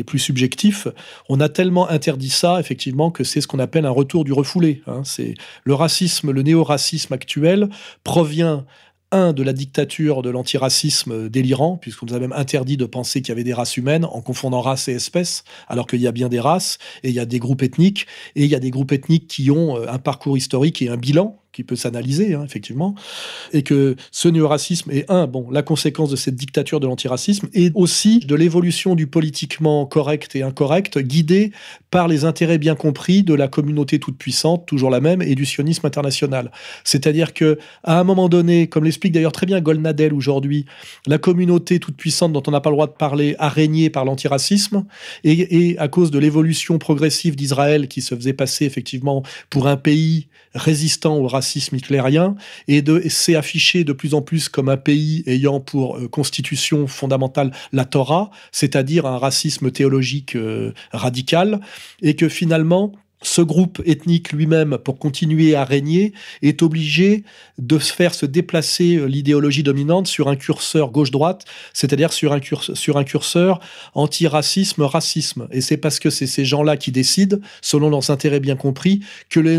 [0.07, 0.89] plus subjectif.
[1.31, 4.83] On a tellement interdit ça, effectivement, que c'est ce qu'on appelle un retour du refoulé.
[4.87, 5.01] Hein.
[5.03, 7.71] C'est le racisme, le néo-racisme actuel
[8.03, 8.67] provient
[9.15, 13.31] un, de la dictature de l'antiracisme délirant, puisqu'on nous a même interdit de penser qu'il
[13.31, 16.29] y avait des races humaines en confondant race et espèce, alors qu'il y a bien
[16.29, 18.93] des races, et il y a des groupes ethniques, et il y a des groupes
[18.93, 22.95] ethniques qui ont euh, un parcours historique et un bilan, qui peut s'analyser, hein, effectivement,
[23.53, 27.71] et que ce néo-racisme est, un, bon, la conséquence de cette dictature de l'antiracisme, et
[27.75, 31.53] aussi de l'évolution du politiquement correct et incorrect, guidé
[31.91, 35.47] par les intérêts bien compris de la communauté toute puissante, toujours la même, et du
[35.47, 36.51] sionisme international.
[36.83, 40.67] C'est-à-dire que, à un moment donné, comme l'explique d'ailleurs très bien Golnadel aujourd'hui,
[41.07, 44.05] la communauté toute puissante dont on n'a pas le droit de parler a régné par
[44.05, 44.85] l'antiracisme,
[45.23, 49.77] et, et à cause de l'évolution progressive d'Israël qui se faisait passer effectivement pour un
[49.77, 52.37] pays résistant au racisme hitlérien
[52.69, 56.87] et de s'est affiché de plus en plus comme un pays ayant pour euh, constitution
[56.87, 61.61] fondamentale la Torah, c'est-à-dire un racisme théologique euh, radical,
[62.03, 62.93] et que finalement
[63.25, 67.25] ce groupe ethnique lui-même, pour continuer à régner, est obligé
[67.59, 72.77] de faire se déplacer euh, l'idéologie dominante sur un curseur gauche-droite, c'est-à-dire sur un, curseur,
[72.77, 73.61] sur un curseur
[73.95, 75.49] anti-racisme, racisme.
[75.51, 79.41] Et c'est parce que c'est ces gens-là qui décident, selon leurs intérêts bien compris, que
[79.41, 79.59] le,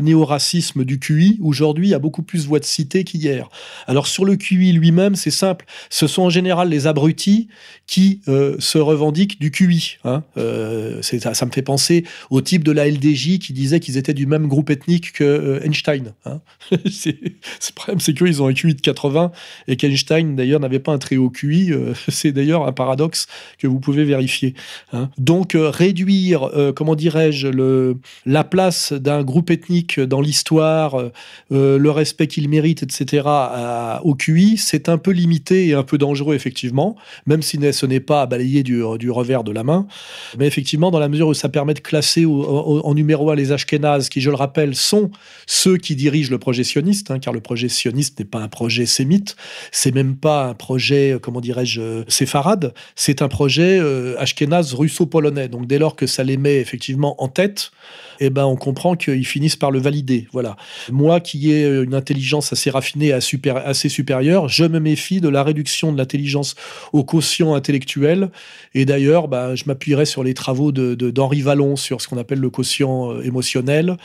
[0.00, 3.48] néo-racisme du QI, aujourd'hui, a beaucoup plus voix de cité qu'hier.
[3.86, 5.66] Alors sur le QI lui-même, c'est simple.
[5.90, 7.48] Ce sont en général les abrutis
[7.86, 9.98] qui euh, se revendiquent du QI.
[10.04, 10.24] Hein.
[10.36, 14.14] Euh, ça, ça, me fait penser au type de la LD qui disaient qu'ils étaient
[14.14, 16.12] du même groupe ethnique que euh, Einstein.
[16.24, 16.40] Hein.
[16.70, 19.32] le problème, c'est qu'ils ont un QI de 80
[19.68, 21.72] et qu'Einstein, d'ailleurs, n'avait pas un très haut QI.
[21.72, 23.26] Euh, c'est d'ailleurs un paradoxe
[23.58, 24.54] que vous pouvez vérifier.
[24.92, 25.10] Hein.
[25.18, 31.10] Donc, euh, réduire, comment dirais-je, le, la place d'un groupe ethnique dans l'histoire,
[31.50, 33.28] le respect qu'il mérite, etc.,
[34.02, 38.00] au QI, c'est un peu limité et un peu dangereux, effectivement, même si ce n'est
[38.00, 39.86] pas à balayer du, du revers de la main.
[40.38, 44.08] Mais effectivement, dans la mesure où ça permet de classer en numéro un les Ashkénazes,
[44.08, 45.10] qui, je le rappelle, sont
[45.46, 48.86] ceux qui dirigent le projet sioniste, hein, car le projet sioniste n'est pas un projet
[48.86, 49.36] sémite,
[49.72, 55.48] c'est même pas un projet, euh, comment dirais-je, séfarade, c'est un projet euh, ashkénaze russo-polonais.
[55.48, 57.70] Donc dès lors que ça les met effectivement en tête,
[58.20, 60.28] eh ben, on comprend qu'ils finissent par le valider.
[60.32, 60.56] Voilà.
[60.90, 65.92] Moi, qui ai une intelligence assez raffinée, assez supérieure, je me méfie de la réduction
[65.92, 66.54] de l'intelligence
[66.92, 68.30] au quotient intellectuel.
[68.74, 72.40] Et d'ailleurs, bah, je m'appuierai sur les travaux d'Henri de, Vallon sur ce qu'on appelle
[72.40, 73.96] le quotient euh, émotionnel.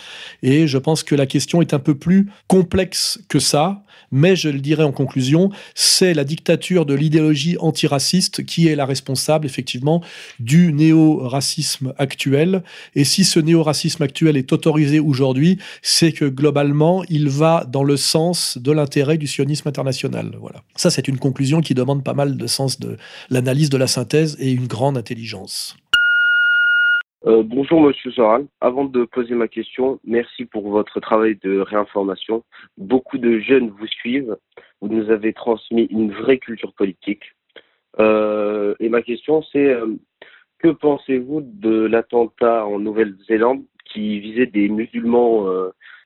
[0.43, 3.83] Et je pense que la question est un peu plus complexe que ça.
[4.11, 8.85] Mais je le dirais en conclusion, c'est la dictature de l'idéologie antiraciste qui est la
[8.85, 10.03] responsable, effectivement,
[10.39, 12.63] du néo-racisme actuel.
[12.95, 17.97] Et si ce néo-racisme actuel est autorisé aujourd'hui, c'est que globalement, il va dans le
[17.97, 20.37] sens de l'intérêt du sionisme international.
[20.39, 20.63] Voilà.
[20.75, 22.97] Ça, c'est une conclusion qui demande pas mal de sens de
[23.29, 25.75] l'analyse de la synthèse et une grande intelligence.
[27.25, 28.47] Euh, bonjour Monsieur Soral.
[28.61, 32.45] Avant de poser ma question, merci pour votre travail de réinformation.
[32.77, 34.37] Beaucoup de jeunes vous suivent.
[34.79, 37.35] Vous nous avez transmis une vraie culture politique.
[37.99, 39.87] Euh, et ma question, c'est euh,
[40.59, 45.47] que pensez-vous de l'attentat en Nouvelle-Zélande qui visait des musulmans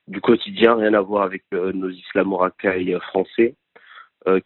[0.08, 3.56] du quotidien, rien à voir avec nos islamo-racailles français,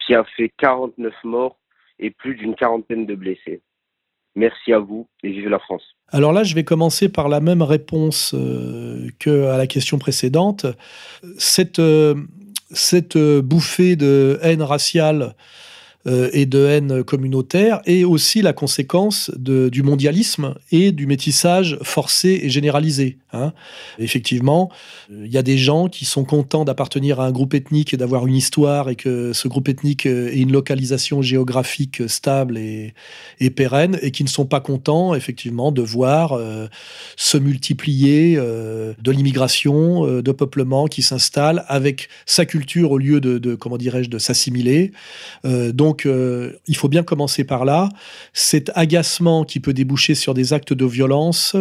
[0.00, 1.56] qui a fait 49 morts
[2.00, 3.62] et plus d'une quarantaine de blessés?
[4.38, 5.82] Merci à vous et vive la France.
[6.10, 10.64] Alors là, je vais commencer par la même réponse euh, que à la question précédente.
[11.38, 12.14] Cette, euh,
[12.70, 15.34] cette bouffée de haine raciale
[16.06, 21.78] euh, et de haine communautaire, et aussi la conséquence de, du mondialisme et du métissage
[21.82, 23.18] forcé et généralisé.
[23.32, 23.52] Hein.
[23.98, 24.70] Effectivement,
[25.10, 28.26] il y a des gens qui sont contents d'appartenir à un groupe ethnique et d'avoir
[28.26, 32.94] une histoire et que ce groupe ethnique ait une localisation géographique stable et,
[33.40, 36.68] et pérenne, et qui ne sont pas contents, effectivement, de voir euh,
[37.16, 43.20] se multiplier euh, de l'immigration, euh, de peuplement qui s'installe avec sa culture au lieu
[43.20, 44.92] de, de comment dirais-je, de s'assimiler.
[45.44, 47.88] donc donc, euh, il faut bien commencer par là.
[48.34, 51.56] Cet agacement qui peut déboucher sur des actes de violence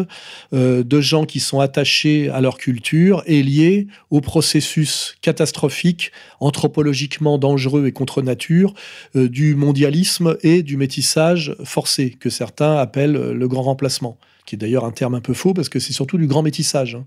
[0.53, 6.11] euh, de gens qui sont attachés à leur culture est lié au processus catastrophique,
[6.41, 8.73] anthropologiquement dangereux et contre nature
[9.15, 14.57] euh, du mondialisme et du métissage forcé que certains appellent le grand remplacement qui est
[14.57, 17.05] d'ailleurs un terme un peu faux parce que c'est surtout du grand métissage, hein,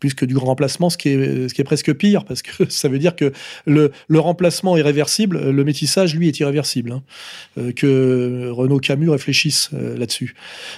[0.00, 2.88] puisque du grand remplacement, ce qui, est, ce qui est presque pire, parce que ça
[2.88, 3.32] veut dire que
[3.66, 6.92] le, le remplacement est réversible, le métissage, lui, est irréversible.
[6.92, 7.02] Hein,
[7.58, 10.34] euh, que Renaud Camus réfléchisse euh, là-dessus.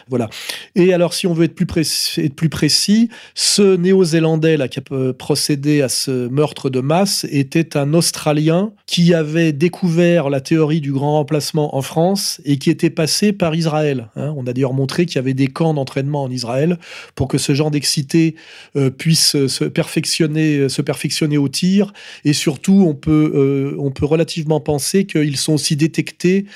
[0.09, 0.29] Voilà.
[0.75, 5.13] Et alors, si on veut être plus précis, être plus précis ce Néo-Zélandais qui a
[5.13, 10.93] procédé à ce meurtre de masse était un Australien qui avait découvert la théorie du
[10.93, 14.09] grand remplacement en France et qui était passé par Israël.
[14.17, 14.35] Hein.
[14.37, 16.79] On a d'ailleurs montré qu'il y avait des camps d'entraînement en Israël
[17.15, 18.35] pour que ce genre d'excité
[18.77, 21.93] euh, puisse se perfectionner, se perfectionner au tir.
[22.25, 26.47] Et surtout, on peut, euh, on peut relativement penser qu'ils sont aussi détectés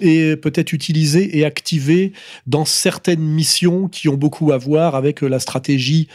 [0.00, 2.12] et peut-être utilisés et activés
[2.46, 6.06] dans certaines missions qui ont beaucoup à voir avec la stratégie,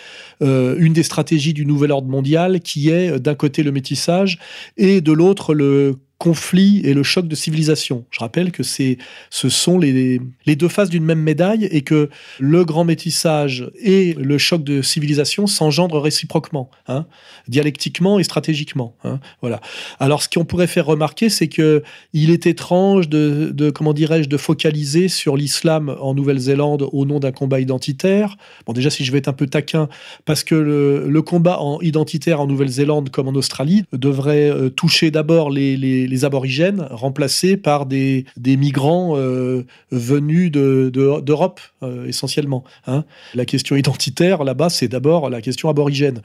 [0.41, 4.39] euh, une des stratégies du nouvel ordre mondial, qui est d'un côté le métissage
[4.77, 8.05] et de l'autre le conflit et le choc de civilisation.
[8.09, 8.97] Je rappelle que c'est,
[9.29, 12.09] ce sont les, les deux faces d'une même médaille et que
[12.39, 17.07] le grand métissage et le choc de civilisation s'engendrent réciproquement, hein,
[17.49, 18.95] dialectiquement et stratégiquement.
[19.03, 19.59] Hein, voilà.
[19.99, 21.83] Alors, ce qu'on pourrait faire remarquer, c'est que
[22.13, 27.33] il est étrange de, comment dirais-je, de focaliser sur l'islam en Nouvelle-Zélande au nom d'un
[27.33, 28.37] combat identitaire.
[28.65, 29.89] Bon, déjà, si je vais être un peu taquin,
[30.23, 35.49] parce que le, combat en identitaire en Nouvelle-Zélande comme en Australie devrait euh, toucher d'abord
[35.49, 42.63] les les aborigènes remplacés par des, des migrants euh, venus d'Europe, de, euh, essentiellement.
[42.85, 43.03] Hein.
[43.33, 46.21] La question identitaire, là-bas, c'est d'abord la question aborigène.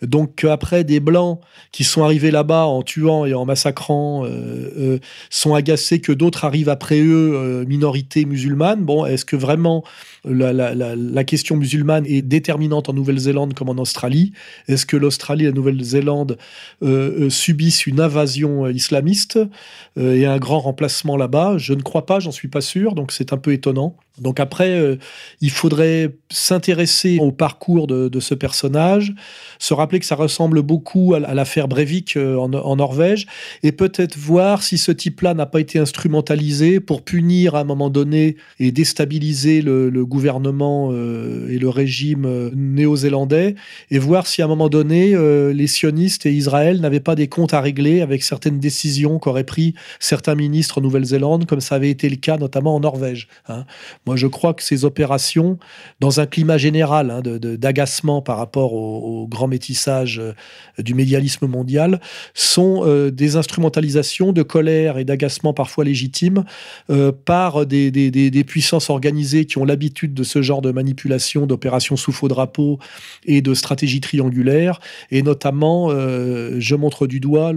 [0.00, 1.40] Donc, après, des Blancs
[1.72, 6.68] qui sont arrivés là-bas en tuant et en massacrant euh, sont agacés que d'autres arrivent
[6.68, 8.84] après eux, minorités musulmanes.
[8.84, 9.82] Bon, est-ce que vraiment
[10.24, 14.32] la, question musulmane est déterminante en Nouvelle-Zélande comme en Australie
[14.68, 16.38] Est-ce que l'Australie et la Nouvelle-Zélande
[17.28, 19.38] subissent une invasion islamiste
[19.98, 21.58] euh, et un grand remplacement là-bas?
[21.58, 23.96] Je ne crois pas, j'en suis pas sûr, donc c'est un peu étonnant.
[24.18, 24.96] Donc après, euh,
[25.40, 29.14] il faudrait s'intéresser au parcours de, ce personnage,
[29.58, 33.26] se rappeler que ça ressemble beaucoup à, l'affaire Breivik euh, en, Norvège,
[33.62, 37.88] et peut-être voir si ce type-là n'a pas été instrumentalisé pour punir à un moment
[37.88, 43.54] donné et déstabiliser le, gouvernement euh, et le régime néo-zélandais,
[43.90, 45.14] et voir si à un moment donné,
[45.52, 49.74] les sionistes et Israël n'avaient pas des comptes à régler avec certaines décisions qu'auraient pris
[50.00, 53.28] certains ministres en Nouvelle-Zélande, comme ça avait été le cas notamment en Norvège.
[53.48, 53.64] Hein.
[54.04, 55.58] Moi, je crois que ces opérations,
[56.00, 60.32] dans un climat général hein, d'agacement par rapport au, grand métissage euh,
[60.78, 62.00] du médialisme mondial,
[62.34, 66.44] sont euh, des instrumentalisations de colère et d'agacement parfois légitimes
[66.90, 71.96] euh, par des, des, puissances organisées qui ont l'habitude de ce genre de manipulation, d'opérations
[71.96, 72.80] sous faux drapeau
[73.24, 74.80] et de stratégies triangulaires.
[75.12, 77.52] Et notamment, je montre du doigt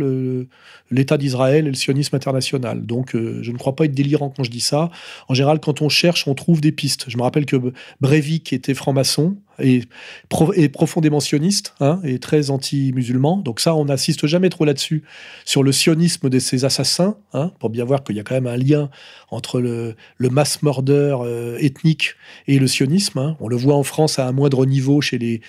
[0.92, 2.86] l'État d'Israël et le sionisme international.
[2.86, 4.92] Donc, je ne crois pas être délirant quand je dis ça.
[5.28, 7.06] En général, quand on cherche, on trouve des pistes.
[7.10, 7.58] Je me rappelle que
[8.02, 9.84] Breivik était franc-maçon et,
[10.30, 13.38] profondément sioniste hein, et très anti-musulman.
[13.38, 15.04] Donc ça, on n'assiste jamais trop là-dessus
[15.46, 18.48] sur le sionisme de ces assassins, hein, pour bien voir qu'il y a quand même
[18.48, 18.90] un lien
[19.30, 22.16] entre le, le mass murder euh, ethnique
[22.48, 23.20] et le sionisme.
[23.20, 23.38] Hein.
[23.40, 25.42] On le voit en France à un moindre niveau chez les,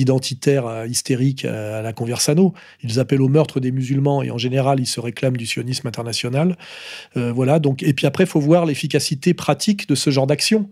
[0.00, 2.54] identitaires euh, hystériques à, la Conversano.
[2.82, 6.56] Ils appellent au meurtre des musulmans et en général, ils se réclament du sionisme international.
[7.16, 7.58] Euh, voilà.
[7.58, 10.68] Donc, et puis après, faut voir l'efficacité pratique de ce genre d'action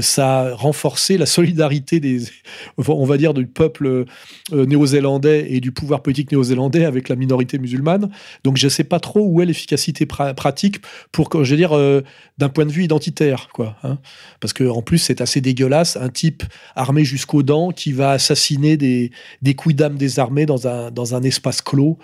[0.00, 2.22] ça a renforcé la solidarité des,
[2.88, 7.58] on va dire, du peuple euh, néo-zélandais et du pouvoir politique néo-zélandais avec la minorité
[7.58, 8.10] musulmane.
[8.44, 12.02] Donc je ne sais pas trop où est l'efficacité pratique pour, je veux dire, euh,
[12.38, 13.76] d'un point de vue identitaire, quoi.
[13.82, 13.98] Hein.
[14.40, 16.42] Parce que en plus c'est assez dégueulasse, un type
[16.74, 19.10] armé jusqu'aux dents qui va assassiner des
[19.42, 21.98] des coups d'âme désarmés dans un dans un espace clos,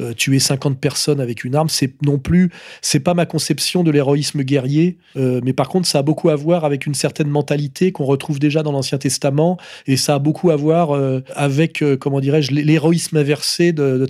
[0.00, 3.90] euh, tuer 50 personnes avec une arme, c'est non plus, c'est pas ma conception de
[3.90, 8.04] l'héroïsme guerrier, mais par contre ça a beaucoup à voir avec une certaine mentalité qu'on
[8.04, 10.98] retrouve déjà dans l'Ancien Testament, et ça a beaucoup à voir
[11.34, 14.06] avec, comment dirais-je, l'héroïsme inversé de, de.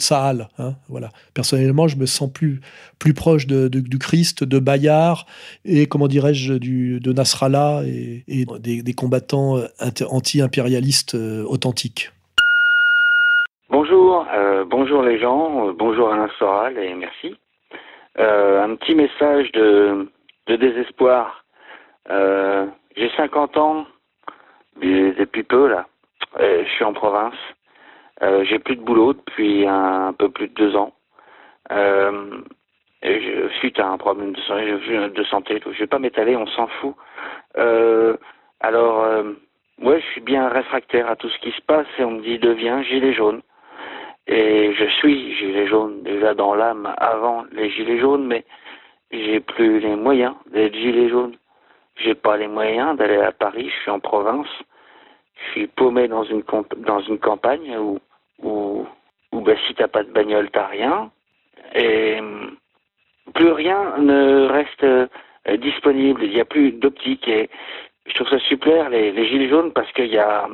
[0.59, 1.09] Hein, voilà.
[1.35, 2.61] Personnellement, je me sens plus,
[3.15, 5.27] proche de, du Christ, de Bayard,
[5.65, 9.59] et, comment dirais-je, de Nasrallah, et, des, combattants
[10.11, 12.13] anti-impérialistes authentiques.
[13.75, 17.37] Bonjour, euh, bonjour les gens, euh, bonjour Alain Soral et merci.
[18.21, 20.07] Euh, un petit message de
[20.47, 21.45] désespoir.
[22.96, 23.87] J'ai 50 ans,
[24.80, 25.87] depuis peu là.
[26.38, 27.35] je suis en province.
[28.20, 30.92] J'ai plus de boulot depuis un, peu plus de deux ans.
[31.70, 36.46] et je, suite à un problème de santé, de santé je vais pas m'étaler, on
[36.46, 36.94] s'en fout.
[38.61, 39.24] alors,
[39.83, 42.38] ouais, je suis bien réfractaire à tout ce qui se passe et on me dit
[42.38, 43.42] deviens gilet jaune.
[44.26, 48.44] Et je suis gilet jaune déjà dans l'âme avant les gilets jaunes, mais
[49.11, 51.37] j'ai plus les moyens d'être gilet jaune.
[51.96, 54.48] J'ai pas les moyens d'aller à Paris, je suis en province.
[55.37, 56.42] Je suis paumé dans une
[56.78, 57.98] dans une campagne où
[58.42, 58.87] où,
[59.33, 61.11] où ben, si t'as pas de bagnole, t'as rien.
[61.74, 62.18] Et
[63.35, 65.07] plus rien ne reste euh,
[65.59, 66.24] disponible.
[66.24, 67.48] Il n'y a plus d'optique et
[68.07, 70.48] je trouve ça super les, les gilets jaunes parce qu'il y a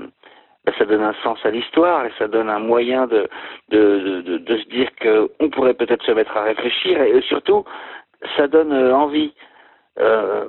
[0.65, 3.29] ben, ça donne un sens à l'histoire et ça donne un moyen de,
[3.71, 7.65] de, de, de se dire qu'on pourrait peut-être se mettre à réfléchir et surtout,
[8.37, 9.33] ça donne euh, envie.
[9.99, 10.47] Euh,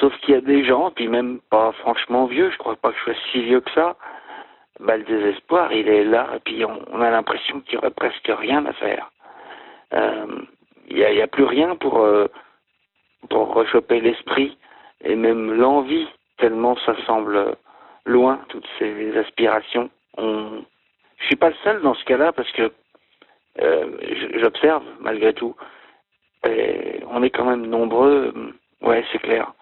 [0.00, 2.98] sauf qu'il y a des gens, puis même pas franchement vieux, je crois pas que
[2.98, 3.96] je sois si vieux que ça,
[4.80, 8.28] ben, le désespoir, il est là, et puis on, a l'impression qu'il n'y aurait presque
[8.28, 9.10] rien à faire.
[9.92, 10.42] Euh,
[10.88, 12.26] il n'y a, y a, plus rien pour, euh,
[13.28, 14.56] pour rechoper l'esprit
[15.04, 17.56] et même l'envie, tellement ça semble
[18.06, 19.90] loin toutes ces aspirations.
[20.16, 20.64] On...
[21.18, 22.72] Je suis pas le seul dans ce cas-là parce que
[23.60, 23.86] euh,
[24.36, 25.54] j'observe malgré tout.
[26.44, 28.32] On est quand même nombreux.
[28.82, 29.52] Ouais, c'est clair.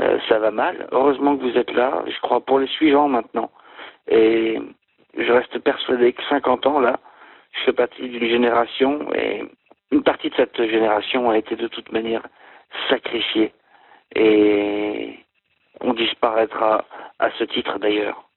[0.00, 0.88] Euh, ça va mal.
[0.92, 2.02] Heureusement que vous êtes là.
[2.06, 3.50] Je crois pour les suivants maintenant.
[4.08, 4.60] Et
[5.16, 6.98] je reste persuadé que 50 ans là,
[7.52, 9.44] je fais partie d'une génération et
[9.90, 12.22] une partie de cette génération a été de toute manière
[12.88, 13.52] sacrifiée.
[14.14, 15.18] Et
[15.80, 16.84] on disparaîtra
[17.18, 18.28] à ce titre d'ailleurs.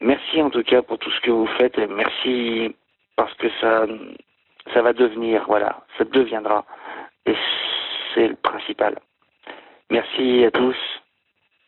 [0.00, 2.74] Merci en tout cas pour tout ce que vous faites et merci
[3.16, 3.86] parce que ça,
[4.72, 6.64] ça va devenir, voilà, ça deviendra.
[7.26, 7.34] Et
[8.14, 8.96] c'est le principal.
[9.90, 10.76] Merci à tous.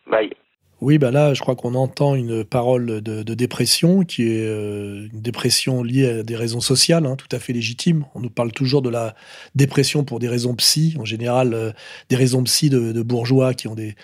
[0.07, 0.35] Bye.
[0.81, 5.09] Oui, bah là, je crois qu'on entend une parole de, de, dépression qui est euh,
[5.13, 8.07] une dépression liée à des raisons sociales, hein, tout à fait légitimes.
[8.15, 9.15] On nous parle toujours de la
[9.55, 11.73] dépression pour des raisons psy, en général euh,
[12.09, 13.95] des raisons psy de, de, bourgeois qui ont des,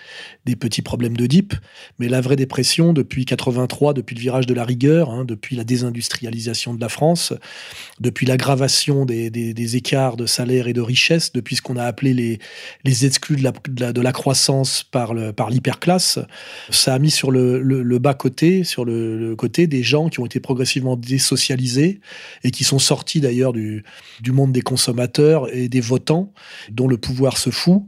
[0.45, 1.27] des petits problèmes de.
[1.99, 5.63] Mais la vraie dépression, depuis 83, depuis le virage de la rigueur, hein, depuis la
[5.63, 7.33] désindustrialisation de la France,
[7.99, 11.83] depuis l'aggravation des, des, des, écarts de salaire et de richesse, depuis ce qu'on a
[11.83, 12.39] appelé les,
[12.85, 16.27] les exclus de la, de la, de la croissance par l'hyperclasse, par
[16.69, 20.95] ça a mis sur le, bas-côté, sur le, côté des gens qui ont été progressivement
[20.95, 21.99] désocialisés
[22.43, 23.83] et qui sont sortis d'ailleurs du,
[24.21, 26.33] du monde des consommateurs et des votants,
[26.71, 27.83] dont le pouvoir se fout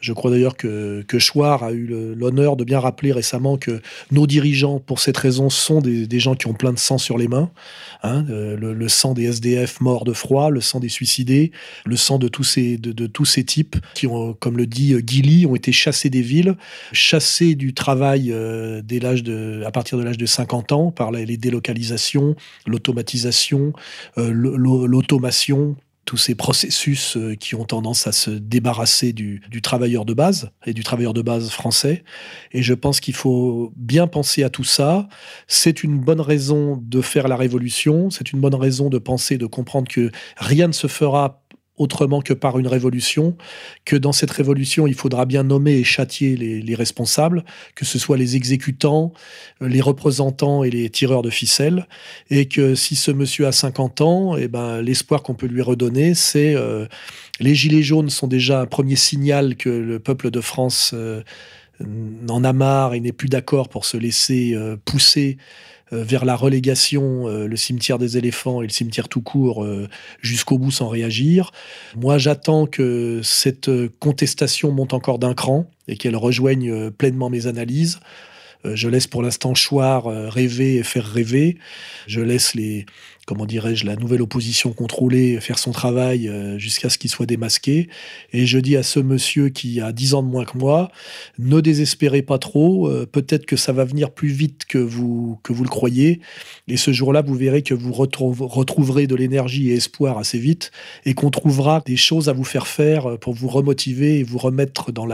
[0.00, 3.80] je crois d'ailleurs que, que Chouard a eu l'honneur de bien rappeler récemment que
[4.10, 7.28] nos dirigeants, pour cette raison, sont des, gens qui ont plein de sang sur les
[7.28, 7.50] mains.
[8.02, 11.52] Hein, euh, le, sang des SDF morts de froid, le sang des suicidés,
[11.84, 15.00] le sang de tous ces, de, tous ces types qui ont, comme le dit euh,
[15.00, 16.56] Guilly, ont été chassés des villes,
[16.92, 21.10] chassés du travail euh, dès l'âge de, à partir de l'âge de 50 ans par
[21.10, 23.72] les délocalisations, l'automatisation,
[24.16, 25.76] l'automation
[26.08, 30.52] tous ces processus euh, qui ont tendance à se débarrasser du, du, travailleur de base
[30.64, 32.02] et du travailleur de base français.
[32.52, 35.06] Et je pense qu'il faut bien penser à tout ça.
[35.48, 38.08] C'est une bonne raison de faire la révolution.
[38.08, 41.42] C'est une bonne raison de penser, de comprendre que rien ne se fera
[41.78, 43.36] autrement que par une révolution,
[43.84, 48.16] que dans cette révolution, il faudra bien nommer et châtier les, responsables, que ce soit
[48.16, 49.12] les exécutants,
[49.62, 51.86] euh, les représentants et les tireurs de ficelles,
[52.30, 56.14] et que si ce monsieur a 50 ans, eh ben, l'espoir qu'on peut lui redonner,
[56.14, 56.86] c'est euh,
[57.40, 61.22] les gilets jaunes sont déjà un premier signal que le peuple de France euh,
[62.28, 65.42] en a marre et n'est plus d'accord pour se laisser pousser euh,
[65.92, 69.88] vers la relégation, euh, le cimetière des éléphants et le cimetière tout court euh,
[70.20, 71.50] jusqu'au bout sans réagir.
[71.96, 78.00] Moi, j'attends que cette contestation monte encore d'un cran et qu'elle rejoigne pleinement mes analyses.
[78.64, 81.58] Je laisse pour l'instant Chouard rêver et faire rêver.
[82.08, 82.86] Je laisse les,
[83.28, 87.90] comment dirais-je, la nouvelle opposition contrôlée faire son travail euh, jusqu'à ce qu'il soit démasqué.
[88.32, 90.90] Et je dis à ce monsieur qui a 10 ans de moins que moi,
[91.38, 95.52] ne désespérez pas trop, euh, peut-être que ça va venir plus vite que vous, que
[95.52, 96.20] vous le croyez.
[96.68, 100.70] Et ce jour-là, vous verrez que vous retrouverez de l'énergie et espoir assez vite
[101.04, 104.38] et qu'on trouvera des choses à vous faire faire euh, pour vous remotiver et vous
[104.38, 105.06] remettre dans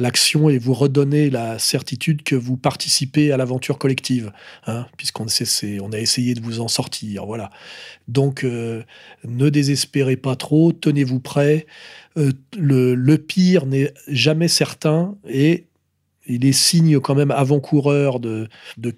[0.00, 4.32] l'action et vous redonner la certitude que vous participez à l'aventure collective,
[4.66, 5.26] hein, puisqu'on
[5.80, 7.24] on a essayé de vous en sortir.
[7.24, 7.51] Voilà.
[8.08, 8.82] Donc, euh,
[9.24, 11.66] ne désespérez pas trop, tenez-vous prêts.
[12.16, 15.66] Euh, le, pire n'est jamais certain et
[16.26, 18.48] les signes quand même avant-coureurs de,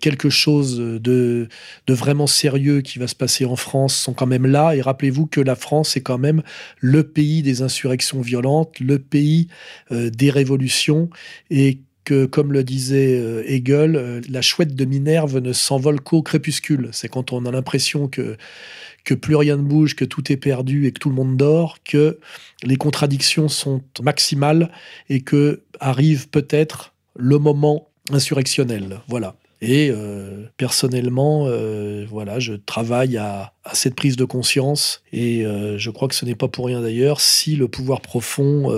[0.00, 1.48] quelque chose de,
[1.88, 4.74] vraiment sérieux qui va se passer en France sont quand même là.
[4.74, 6.42] Et rappelez-vous que la France est quand même
[6.80, 9.48] le pays des insurrections violentes, le pays
[9.90, 11.08] euh, des révolutions
[11.50, 16.22] et que, comme le disait euh, Hegel, euh, la chouette de Minerve ne s'envole qu'au
[16.22, 16.90] crépuscule.
[16.92, 18.37] C'est quand on a l'impression que,
[19.04, 21.79] que plus rien ne bouge, que tout est perdu et que tout le monde dort,
[21.85, 22.18] que
[22.62, 24.70] les contradictions sont maximales
[25.08, 29.00] et que arrive peut-être le moment insurrectionnel.
[29.08, 29.37] Voilà.
[29.60, 31.48] Et euh, personnellement,
[32.10, 36.48] voilà, je travaille à, cette prise de conscience et je crois que ce n'est pas
[36.48, 38.70] pour rien d'ailleurs si le pouvoir profond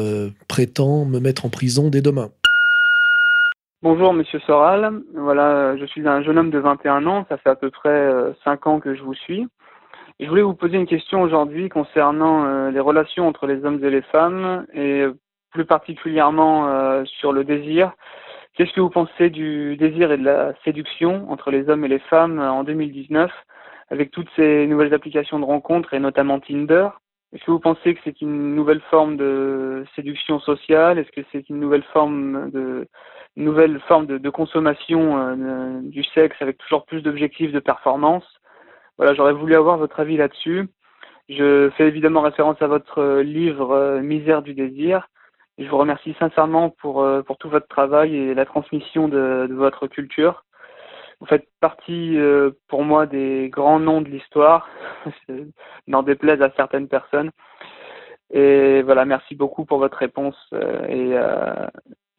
[0.47, 2.31] prétend me mettre en prison dès demain.
[3.89, 7.55] Bonjour Monsieur Soral, voilà, je suis un jeune homme de 21 ans, ça fait à
[7.55, 8.11] peu près
[8.43, 9.47] 5 euh, ans que je vous suis.
[10.19, 13.91] Je voulais vous poser une question aujourd'hui concernant euh, les relations entre les hommes et
[13.91, 15.05] les femmes et
[15.53, 17.93] plus particulièrement euh, sur le désir.
[18.55, 22.01] Qu'est-ce que vous pensez du désir et de la séduction entre les hommes et les
[22.01, 23.31] femmes en 2019
[23.91, 26.89] avec toutes ces nouvelles applications de rencontres et notamment Tinder?
[27.33, 30.99] Est-ce que vous pensez que c'est une nouvelle forme de séduction sociale?
[30.99, 32.89] Est-ce que c'est une nouvelle forme de
[33.37, 38.25] nouvelle forme de, consommation euh, du sexe avec toujours plus d'objectifs de performance
[38.97, 40.69] Voilà, j'aurais voulu avoir votre avis là-dessus.
[41.29, 45.09] Je fais évidemment référence à votre livre euh, Misère du désir.
[45.59, 49.87] Je vous remercie sincèrement pour, euh, pour tout votre travail et la transmission de votre
[49.87, 50.45] culture.
[51.21, 54.69] Vous faites partie, euh, pour moi, des grands noms de l'histoire,
[55.87, 57.31] n'en déplaise à certaines personnes.
[58.31, 61.17] Et voilà, merci beaucoup pour votre réponse euh, et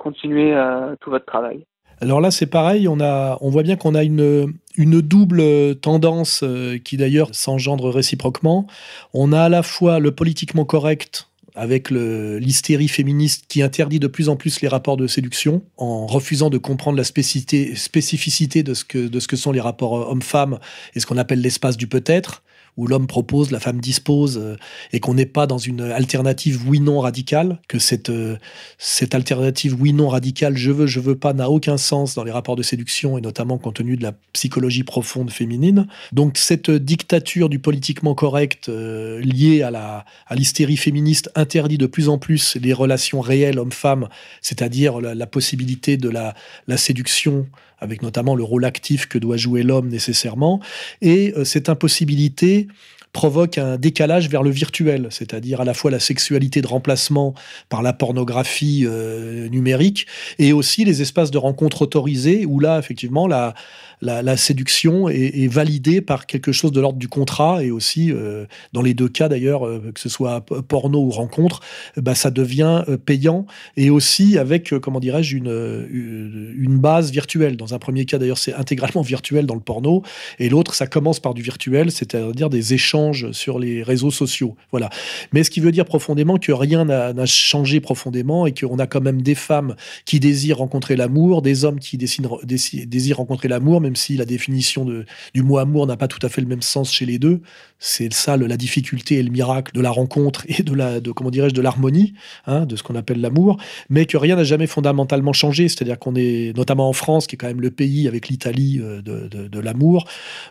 [0.08, 1.66] euh, continuez tout votre travail.
[2.00, 6.44] Alors là, c'est pareil, on, a, on voit bien qu'on a une, une double tendance
[6.84, 8.68] qui d'ailleurs s'engendre réciproquement.
[9.16, 11.28] On a à la fois le politiquement correct
[11.58, 16.50] avec l'hystérie féministe qui interdit de plus en plus les rapports de séduction en refusant
[16.52, 20.60] de comprendre la spécificité, spécificité de, ce que, de ce que sont les rapports hommes-femmes
[20.94, 22.44] et ce qu'on appelle l'espace du peut-être
[22.78, 24.56] où l'homme propose, la femme dispose, euh,
[24.94, 28.38] et qu'on n'est pas dans une alternative oui-non radicale, que cette, euh,
[28.78, 32.56] cette alternative oui-non radicale, je veux, je veux pas, n'a aucun sens dans les rapports
[32.56, 35.88] de séduction, et notamment compte tenu de la psychologie profonde féminine.
[36.12, 41.86] Donc cette dictature du politiquement correct euh, liée à la à l'hystérie féministe interdit de
[41.86, 44.10] plus en plus les relations réelles homme-femme,
[44.42, 46.34] c'est-à-dire la, la, possibilité de la,
[46.68, 47.48] la séduction
[47.80, 50.60] avec notamment le rôle actif que doit jouer l'homme nécessairement.
[51.02, 52.68] Et euh, cette impossibilité
[53.14, 57.34] provoque un décalage vers le virtuel, c'est-à-dire à la fois la sexualité de remplacement
[57.70, 60.08] par la pornographie euh, numérique
[60.40, 63.54] et aussi les espaces de rencontre autorisés où là, effectivement, la,
[64.02, 68.82] la, séduction est, validée par quelque chose de l'ordre du contrat et aussi, euh, dans
[68.82, 71.62] les deux cas d'ailleurs, euh, que ce soit porno ou rencontre,
[71.96, 73.48] bah, ça devient payant
[73.78, 77.58] et aussi avec, comment dirais-je, une, une base virtuelle.
[77.58, 80.04] Dans un premier cas d'ailleurs, c'est intégralement virtuel dans le porno
[80.38, 82.97] et l'autre, ça commence par du virtuel, c'est-à-dire des échanges
[83.32, 84.56] sur les réseaux sociaux.
[84.72, 84.90] Voilà.
[85.34, 89.02] Mais ce qui veut dire profondément que rien n'a changé profondément et qu'on a quand
[89.02, 89.76] même des femmes
[90.06, 95.44] qui désirent rencontrer l'amour, des hommes qui désirent rencontrer l'amour, même si la définition du
[95.44, 97.42] mot amour n'a pas tout à fait le même sens chez les deux.
[97.80, 101.30] C'est ça la difficulté et le miracle de la rencontre et de la, de, comment
[101.30, 102.14] dirais-je, de l'harmonie,
[102.46, 103.58] hein, de ce qu'on appelle l'amour,
[103.90, 105.68] mais que rien n'a jamais fondamentalement changé.
[105.68, 109.02] C'est-à-dire qu'on est, notamment en France, qui est quand même le pays avec l'Italie euh,
[109.02, 110.06] de, l'amour,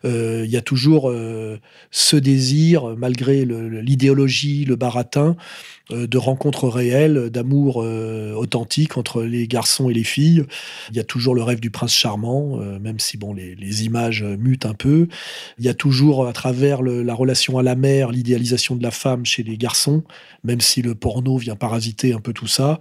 [0.05, 1.59] euh, il y a toujours euh,
[1.91, 2.36] ce désir,
[2.97, 5.37] malgré l'idéologie, le, baratin,
[5.91, 10.45] de rencontres réelles, d'amour authentique entre les garçons et les filles.
[10.91, 14.67] Il y a toujours le rêve du prince charmant, même si bon, les, images mutent
[14.67, 15.07] un peu.
[15.59, 19.25] Il y a toujours, à travers la relation à la mère, l'idéalisation de la femme
[19.25, 20.03] chez les garçons,
[20.45, 22.79] même si le porno vient parasiter un peu tout ça.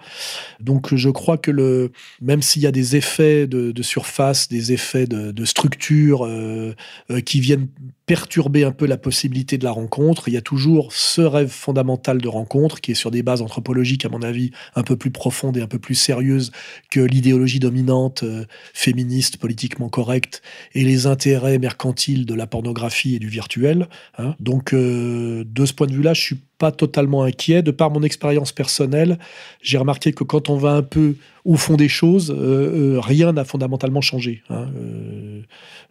[0.59, 1.91] Donc je crois que le,
[2.21, 6.73] même s'il y a des effets de, surface, des effets de, structure euh,
[7.11, 7.67] euh, qui viennent
[8.05, 12.19] perturber un peu la possibilité de la rencontre, il y a toujours ce rêve fondamental
[12.19, 15.57] de rencontre qui est sur des bases anthropologiques, à mon avis, un peu plus profondes
[15.57, 16.51] et un peu plus sérieuses
[16.89, 20.41] que l'idéologie dominante euh, féministe, politiquement correcte,
[20.73, 23.87] et les intérêts mercantiles de la pornographie et du virtuel.
[24.17, 24.35] Hein.
[24.39, 27.61] Donc, euh, de ce point de vue-là, je suis pas totalement inquiet.
[27.61, 29.19] De par mon expérience personnelle,
[29.61, 33.43] j'ai remarqué que quand on va un peu au fond des choses, euh, rien n'a
[33.43, 34.41] fondamentalement changé.
[34.49, 34.67] Hein.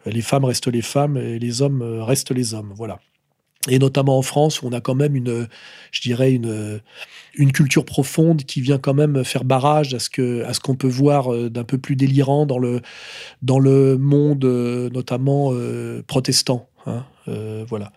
[0.05, 2.73] les femmes restent les femmes et les hommes restent les hommes.
[2.75, 2.99] Voilà
[3.69, 5.47] et notamment en France où on a quand même une,
[5.91, 6.81] je dirais une,
[7.35, 10.75] une culture profonde qui vient quand même faire barrage à ce que, à ce qu'on
[10.75, 12.81] peut voir euh, d'un peu plus délirant dans le,
[13.41, 16.69] dans le monde euh, notamment euh, protestant.
[16.87, 17.91] Hein, euh, voilà.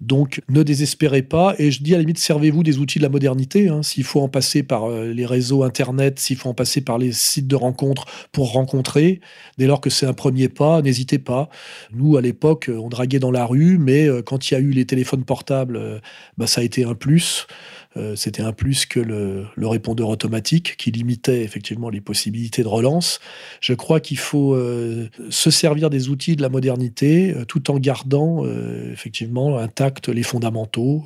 [0.00, 1.54] Donc ne désespérez pas.
[1.58, 3.68] Et je dis à la limite, servez-vous des outils de la modernité.
[3.68, 3.82] Hein.
[3.82, 7.12] s'il faut en passer par euh, les réseaux Internet, s'il faut en passer par les
[7.12, 9.20] sites de rencontres pour rencontrer,
[9.56, 11.48] dès lors que c'est un premier pas, n'hésitez pas.
[11.92, 14.70] Nous, à l'époque, on draguait dans la rue, mais euh, quand il y a eu
[14.70, 16.00] les téléphones portables,
[16.36, 17.46] bah, ça a été un plus.
[17.98, 23.20] Euh, c'était un plus que le, répondeur automatique qui limitait effectivement les possibilités de relance.
[23.60, 27.78] Je crois qu'il faut euh, se servir des outils de la modernité euh, tout en
[27.78, 28.44] gardant
[28.92, 31.04] effectivement intacts les fondamentaux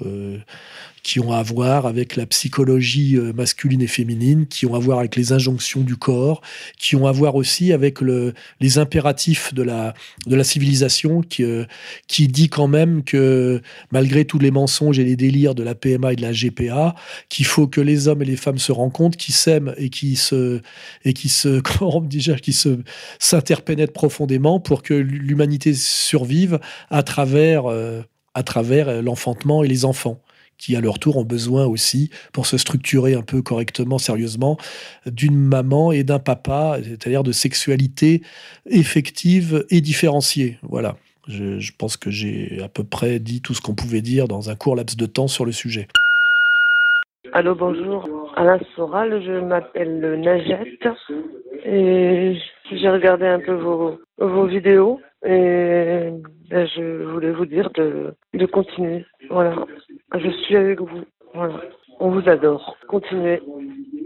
[1.02, 5.00] qui ont à voir avec la psychologie euh, masculine et féminine, qui ont à voir
[5.00, 6.42] avec les injonctions du corps,
[6.78, 9.94] qui ont à voir aussi avec le, les impératifs de la,
[10.26, 11.64] de la civilisation, qui, euh,
[12.06, 16.12] qui dit quand même que malgré tous les mensonges et les délires de la PMA
[16.12, 16.94] et de la GPA,
[17.28, 20.60] qu'il faut que les hommes et les femmes se rencontrent, qui s'aiment et qui se
[21.04, 22.78] et qui se comment déjà qui se
[23.18, 28.02] s'interpénètrent profondément pour que l'humanité survive à travers euh,
[28.34, 30.22] à travers l'enfantement et les enfants
[30.62, 34.56] qui à leur tour ont besoin aussi, pour se structurer un peu correctement, sérieusement,
[35.06, 38.22] d'une maman et d'un papa, c'est-à-dire de sexualité
[38.70, 40.58] effective et différenciée.
[40.62, 40.94] Voilà.
[41.26, 44.54] Je, pense que j'ai à peu près dit tout ce qu'on pouvait dire dans un
[44.54, 45.88] court laps de temps sur le sujet.
[47.32, 48.08] Allô, bonjour.
[48.36, 50.88] Alain Soral, je m'appelle Najette
[51.64, 52.36] et
[52.70, 56.10] j'ai regardé un peu vos, vidéos et
[56.50, 59.04] ben, je voulais vous dire de, de continuer.
[59.30, 59.54] Voilà.
[60.14, 61.04] Je suis avec vous.
[61.34, 61.60] Voilà.
[62.00, 62.76] On vous adore.
[62.88, 63.40] Continuez.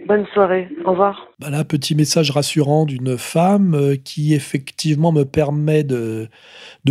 [0.06, 0.68] Bonne soirée.
[0.84, 1.28] Au revoir.
[1.40, 6.28] Bah là, petit message rassurant d'une femme euh, qui effectivement me permet de,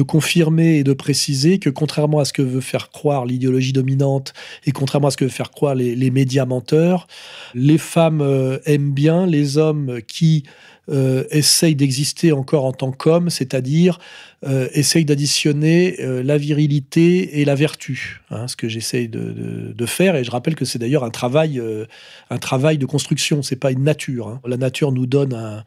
[0.05, 4.34] confirmer et de préciser que contrairement à ce que veut faire croire l'idéologie dominante
[4.66, 7.07] et contrairement à ce que veut faire croire les, les médias menteurs,
[7.53, 10.43] les femmes euh, aiment bien les hommes qui
[10.88, 13.97] euh, essayent d'exister encore en tant qu'hommes, c'est-à-dire
[14.44, 19.86] euh, essaye d'additionner euh, la virilité et la vertu, hein, ce que j'essaye de, de,
[19.86, 20.16] faire.
[20.16, 21.86] Et je rappelle que c'est d'ailleurs un travail, euh,
[22.30, 23.42] un travail de construction.
[23.42, 24.28] C'est pas une nature.
[24.28, 24.42] Hein.
[24.46, 25.64] La nature nous donne un,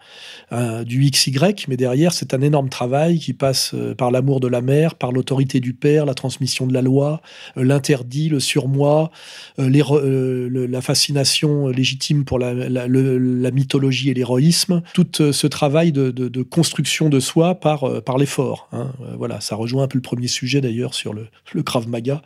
[0.51, 1.33] un, du XY,
[1.69, 5.13] mais derrière c'est un énorme travail qui passe euh, par l'amour de la mère, par
[5.13, 7.21] l'autorité du père, la transmission de la loi,
[7.57, 9.11] l'interdit, le surmoi,
[9.59, 9.83] les,
[10.51, 14.83] la fascination légitime pour la, la, la mythologie et l'héroïsme.
[14.95, 18.68] Tout ce travail de, de, de, construction de soi par, par l'effort.
[18.73, 21.89] Hein, euh, voilà, ça rejoint un peu le premier sujet d'ailleurs sur le, le Krav
[21.89, 22.23] Maga.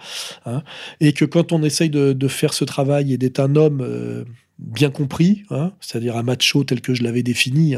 [0.47, 0.63] Hein,
[1.01, 4.25] et que quand on essaye de, faire ce travail et d'être un homme euh,
[4.59, 7.75] bien compris, hein, c'est-à-dire un macho tel que je l'avais défini,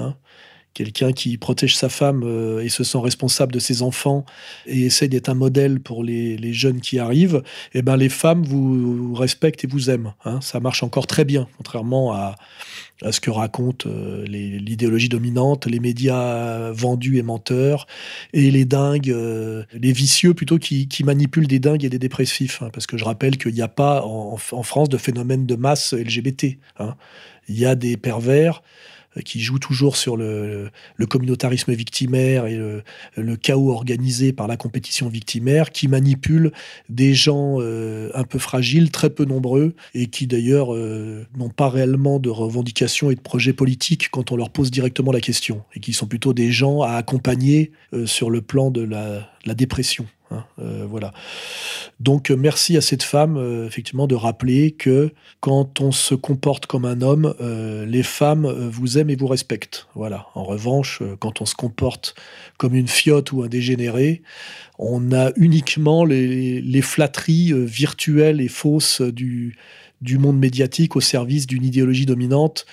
[0.74, 4.26] quelqu'un qui protège sa femme euh, et se sent responsable de ses enfants
[4.66, 9.14] et essaie d'être un modèle pour les, jeunes qui arrivent, eh ben les femmes vous,
[9.14, 10.12] respectent et vous aiment.
[10.24, 10.40] Hein.
[10.40, 12.34] Ça marche encore très bien, contrairement à,
[13.10, 17.86] ce que raconte euh, l'idéologie dominante, les médias vendus et menteurs,
[18.32, 22.62] et les dingues, euh, les vicieux plutôt qui, manipulent des dingues et des dépressifs.
[22.62, 22.70] Hein.
[22.72, 26.58] parce que je rappelle qu'il n'y a pas en, France de phénomène de masse LGBT.
[26.78, 26.94] Hein.
[27.48, 28.62] Il y a des pervers
[29.22, 30.70] qui joue toujours sur le,
[31.08, 36.52] communautarisme victimaire et le, chaos organisé par la compétition victimaire, qui manipule
[36.88, 41.68] des gens euh, un peu fragiles, très peu nombreux, et qui d'ailleurs euh, n'ont pas
[41.68, 45.80] réellement de revendications et de projets politiques quand on leur pose directement la question, et
[45.80, 47.72] qui sont plutôt des gens à accompagner
[48.06, 50.06] sur le plan de la dépression.
[50.34, 51.12] Hein, euh, voilà.
[52.00, 56.66] Donc euh, merci à cette femme euh, effectivement de rappeler que quand on se comporte
[56.66, 57.34] comme un homme,
[57.86, 59.86] les femmes vous aiment et vous respectent.
[59.94, 60.26] Voilà.
[60.34, 62.14] En revanche, quand on se comporte
[62.56, 64.22] comme une fiotte ou un dégénéré,
[64.78, 69.56] on a uniquement les, flatteries virtuelles et fausses du,
[70.18, 72.64] monde médiatique au service d'une idéologie dominante.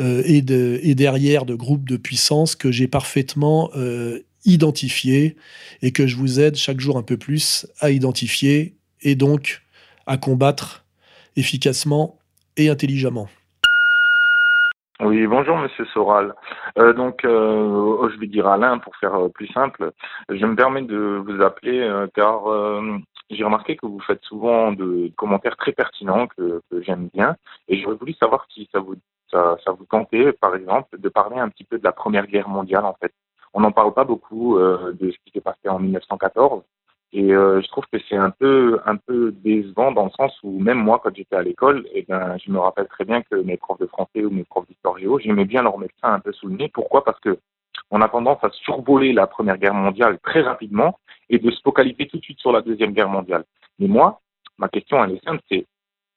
[0.00, 3.70] et, derrière de groupes de puissance que j'ai parfaitement
[4.44, 5.36] identifier
[5.82, 9.62] et que je vous aide chaque jour un peu plus à identifier et donc
[10.06, 10.84] à combattre
[11.36, 12.18] efficacement
[12.56, 13.28] et intelligemment.
[15.02, 16.34] Oui, bonjour Monsieur Soral.
[16.78, 19.92] Euh, donc, euh, je vais dire Alain pour faire euh, plus simple.
[20.28, 22.42] Je me permets de vous appeler car
[23.30, 27.36] j'ai remarqué que vous faites souvent de commentaires très pertinents que, j'aime bien,
[27.68, 28.96] et j'aurais voulu savoir si ça vous
[29.30, 32.48] ça, ça, vous tentait, par exemple, de parler un petit peu de la Première Guerre
[32.48, 33.12] mondiale, en fait.
[33.52, 36.62] On n'en parle pas beaucoup euh, de ce qui s'est passé en 1914,
[37.12, 40.60] et euh, je trouve que c'est un peu un peu décevant dans le sens où
[40.60, 43.56] même moi, quand j'étais à l'école, eh ben, je me rappelle très bien que mes
[43.56, 46.32] profs de français ou mes profs d'histoire géo, j'aimais bien leur mettre ça un peu
[46.32, 46.68] sous le nez.
[46.68, 47.04] Pourquoi?
[47.04, 47.38] Parce que
[47.90, 50.98] on a tendance à survoler la Première Guerre mondiale très rapidement
[51.28, 53.44] et de se focaliser tout de suite sur la Deuxième Guerre mondiale.
[53.80, 54.20] Mais moi,
[54.58, 55.66] ma question, elle est simple, c'est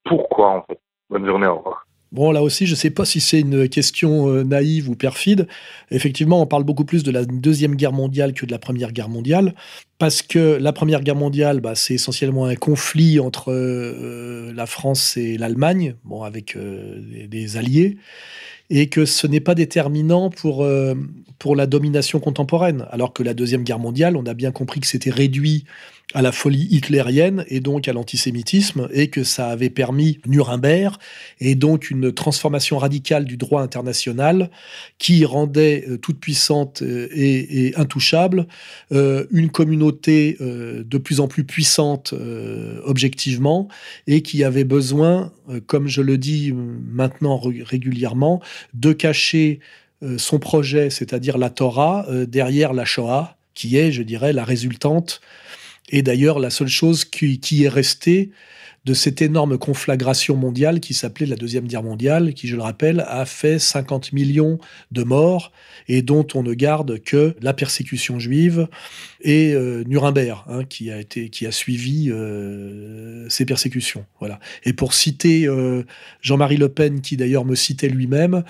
[0.04, 0.80] pourquoi en fait?
[1.10, 1.88] Bonne journée, au revoir.
[2.14, 5.48] Bon, là aussi, je ne sais pas si c'est une question euh, naïve ou perfide.
[5.90, 9.10] Effectivement, on parle beaucoup plus de la Deuxième Guerre mondiale que de la Première Guerre
[9.10, 9.56] mondiale,
[9.98, 15.18] parce que la Première Guerre mondiale, bah, c'est essentiellement un conflit entre euh, la France
[15.18, 17.98] et l'Allemagne, avec euh, des, alliés,
[18.70, 20.64] et que ce n'est pas déterminant pour,
[21.44, 22.86] pour la domination contemporaine.
[22.90, 25.66] Alors que la Deuxième Guerre mondiale, on a bien compris que c'était réduit
[26.14, 30.96] à la folie hitlérienne et donc à l'antisémitisme, et que ça avait permis Nuremberg,
[31.42, 34.52] et donc une transformation radicale du droit international
[35.00, 38.48] qui rendait euh, toute puissante euh, et, intouchable
[38.94, 42.14] euh, une communauté de plus en plus puissante
[42.86, 43.68] objectivement,
[44.08, 45.32] et qui avait besoin,
[45.66, 48.42] comme je le dis maintenant régulièrement,
[48.74, 49.60] de cacher
[50.18, 55.22] son projet, c'est-à-dire la Torah, derrière la Shoah, qui est, je dirais, la résultante
[55.90, 58.32] et d'ailleurs, la seule chose qui, est restée
[58.86, 63.06] de cette énorme conflagration mondiale qui s'appelait la Deuxième Guerre mondiale, qui, je le rappelle,
[63.08, 64.60] a fait 50 millions
[64.92, 65.52] de morts
[65.88, 68.68] et dont on ne garde que la persécution juive
[69.24, 74.06] et euh, Nuremberg, hein, qui a été, qui a suivi euh, ces persécutions.
[74.20, 74.40] Voilà.
[74.66, 75.84] Et pour citer euh,
[76.22, 78.44] Jean-Marie Le Pen, qui d'ailleurs me citait lui-même,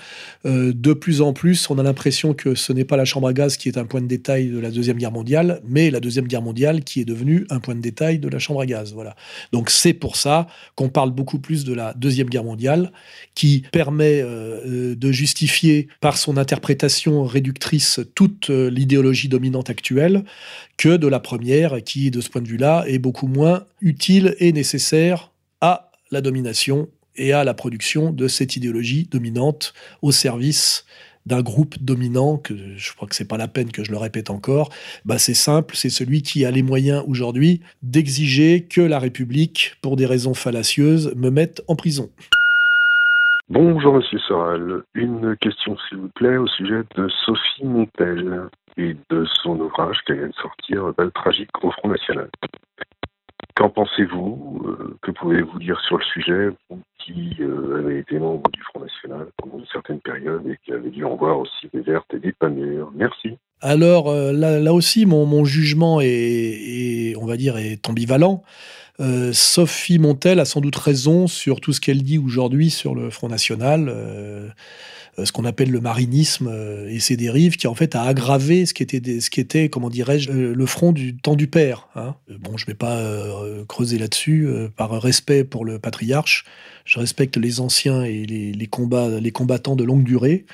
[0.44, 3.56] de plus en plus, on a l'impression que ce n'est pas la chambre à gaz
[3.56, 6.42] qui est un point de détail de la deuxième guerre mondiale, mais la deuxième guerre
[6.42, 8.92] mondiale qui est devenue un point de détail de la chambre à gaz.
[8.92, 9.14] Voilà.
[9.52, 12.92] Donc c'est pour ça qu'on parle beaucoup plus de la deuxième guerre mondiale,
[13.34, 20.24] qui permet de justifier par son interprétation réductrice toute l'idéologie dominante actuelle
[20.76, 24.52] que de la première, qui, de ce point de vue-là, est beaucoup moins utile et
[24.52, 30.84] nécessaire à la domination et à la production de cette idéologie dominante au service
[31.26, 34.30] d'un groupe dominant, que je crois que c'est pas la peine que je le répète
[34.30, 34.70] encore,
[35.04, 39.96] bah c'est simple, c'est celui qui a les moyens aujourd'hui d'exiger que la République, pour
[39.96, 42.10] des raisons fallacieuses, me mette en prison.
[43.48, 49.24] Bonjour Monsieur Soral, une question s'il vous plaît au sujet de Sophie Montel et de
[49.42, 52.28] son ouvrage qui vient de sortir, Belle tragique au Front National.
[53.56, 58.50] Qu'en pensez-vous euh, Que pouvez-vous dire sur le sujet Vous qui euh, avez été membre
[58.50, 61.80] du Front National pendant une certaine période et qui avez dû en voir aussi des
[61.80, 62.48] vertes et des pas.
[62.94, 63.36] Merci.
[63.60, 68.42] Alors euh, là, aussi, mon, jugement est, on va dire, est ambivalent.
[69.32, 73.28] Sophie Montel a sans doute raison sur tout ce qu'elle dit aujourd'hui sur le Front
[73.28, 73.92] National.
[75.18, 78.66] Euh, ce qu'on appelle le marinisme euh, et ses dérives, qui en fait a aggravé
[78.66, 81.88] ce qui était, ce qui était comment dirais-je, euh, le front du temps du père.
[81.94, 82.14] Hein.
[82.40, 83.02] Bon, je ne vais pas
[83.68, 86.44] creuser là-dessus, par respect pour le patriarche.
[86.84, 90.44] Je respecte les anciens et les, combats, les combattants de longue durée.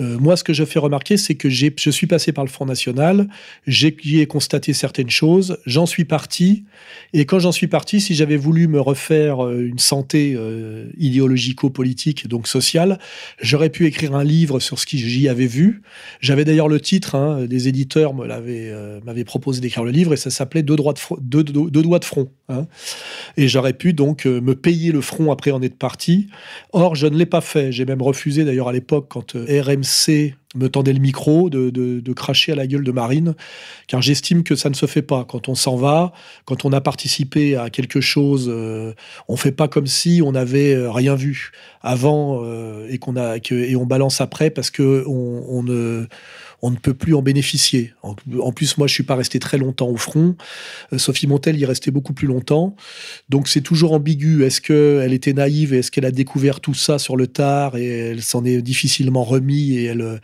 [0.00, 2.66] Euh, moi, ce que je fais remarquer, c'est que je suis passé par le Front
[2.66, 3.28] National,
[3.66, 6.64] j'ai ai constaté certaines choses, j'en suis parti,
[7.12, 12.28] et quand j'en suis parti, si j'avais voulu me refaire euh, une santé euh, idéologico-politique,
[12.28, 12.98] donc sociale,
[13.40, 15.82] j'aurais pu écrire un livre sur ce que j'y avais vu.
[16.20, 20.62] J'avais d'ailleurs le titre, hein, des éditeurs m'avaient proposé d'écrire le livre, et ça s'appelait
[20.62, 22.30] Deux, doigts de front.
[22.48, 22.66] Hein.
[23.36, 26.28] Et j'aurais pu donc me payer le front après en être parti.
[26.72, 27.72] Or, je ne l'ai pas fait.
[27.72, 29.85] J'ai même refusé d'ailleurs à l'époque quand RMC
[30.56, 33.34] me tendait le micro de, cracher à la gueule de Marine,
[33.86, 35.24] car j'estime que ça ne se fait pas.
[35.24, 36.12] Quand on s'en va,
[36.44, 38.94] quand on a participé à quelque chose, euh,
[39.28, 43.36] on fait pas comme si on n'avait euh, rien vu avant euh, et qu'on a
[43.36, 46.06] et on balance après parce que on ne
[46.66, 47.94] on ne peut plus en bénéficier.
[48.02, 50.34] En, plus, moi, je suis pas resté très longtemps au front.
[50.92, 52.74] Euh, Sophie Montel y restait beaucoup plus longtemps.
[53.28, 54.42] Donc, c'est toujours ambigu.
[54.42, 57.86] Est-ce qu'elle était naïve et est-ce qu'elle a découvert tout ça sur le tard et
[57.86, 60.20] elle s'en est difficilement remis et elle,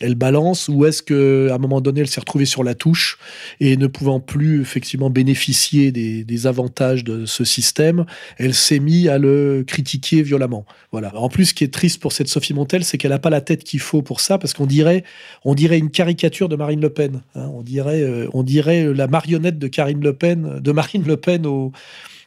[0.00, 0.68] elle balance?
[0.68, 3.18] Ou est-ce qu'à un moment donné, elle s'est retrouvée sur la touche
[3.58, 8.06] et ne pouvant plus effectivement bénéficier des, des avantages de ce système,
[8.38, 10.66] elle s'est mise à le critiquer violemment?
[10.92, 11.16] Voilà.
[11.16, 13.40] En plus, ce qui est triste pour cette Sophie Montel, c'est qu'elle n'a pas la
[13.40, 15.02] tête qu'il faut pour ça parce qu'on dirait,
[15.44, 17.22] on dirait caricature de Marine Le Pen.
[17.34, 17.48] Hein.
[17.54, 21.46] on, dirait, euh, on dirait la marionnette de Karine Le Pen, de Marine Le Pen
[21.46, 21.72] au,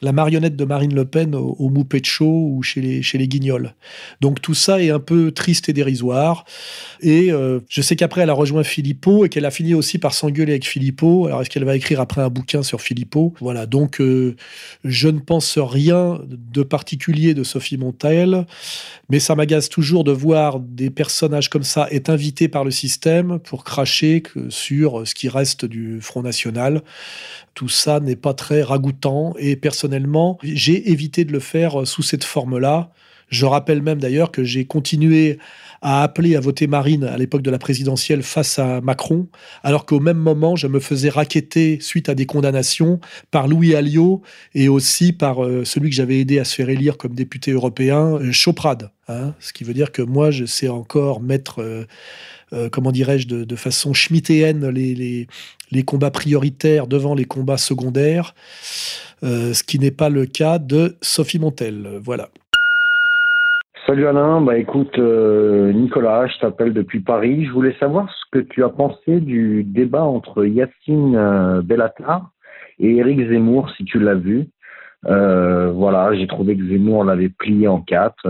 [0.04, 3.74] la marionnette de Marine Le Pen au, au Moupet-Chaud ou chez les, Guignols.
[4.20, 6.44] Donc tout ça est un peu triste et dérisoire.
[7.00, 10.12] Et euh, je sais qu'après, elle a rejoint Philippot et qu'elle a fini aussi par
[10.12, 11.26] s'engueuler avec Philippot.
[11.26, 14.36] Alors est-ce qu'elle va écrire après un bouquin sur Philippot Voilà, donc euh,
[14.84, 18.46] je ne pense rien de particulier de Sophie Montel,
[19.08, 23.38] mais ça m'agace toujours de voir des personnages comme ça être invités par le système
[23.38, 26.82] pour cracher sur ce qui reste du Front National.
[27.54, 32.24] Tout ça n'est pas très ragoûtant et personnellement, j'ai évité de le faire sous cette
[32.24, 32.90] forme-là.
[33.28, 35.38] Je rappelle même d'ailleurs que j'ai continué
[35.82, 39.28] à appeler à voter Marine à l'époque de la présidentielle face à Macron,
[39.62, 43.00] alors qu'au même moment, je me faisais raqueter suite à des condamnations
[43.30, 44.22] par Louis Alliot
[44.54, 48.14] et aussi par euh, celui que j'avais aidé à se faire élire comme député européen,
[48.14, 48.90] euh, Choprade.
[49.08, 49.34] Hein.
[49.40, 51.84] ce qui veut dire que moi, je sais encore mettre, euh,
[52.72, 55.26] comment dirais-je, de, façon schmittéenne les,
[55.70, 58.34] les, combats prioritaires devant les combats secondaires,
[59.22, 61.98] ce qui n'est pas le cas de Sophie Montel.
[62.02, 62.28] Voilà.
[63.86, 67.44] Salut Alain, bah écoute euh, Nicolas, je t'appelle depuis Paris.
[67.44, 72.30] Je voulais savoir ce que tu as pensé du débat entre Yacine euh, Bellatar
[72.78, 74.48] et Éric Zemmour, si tu l'as vu.
[75.06, 78.26] Euh, voilà, j'ai trouvé que Zemmour l'avait plié en quatre,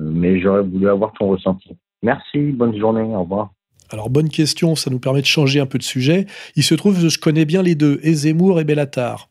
[0.00, 1.76] mais j'aurais voulu avoir ton ressenti.
[2.02, 3.50] Merci, bonne journée, au revoir.
[3.90, 6.26] Alors bonne question, ça nous permet de changer un peu de sujet.
[6.56, 9.28] Il se trouve que je connais bien les deux, et Zemmour et Bellatar.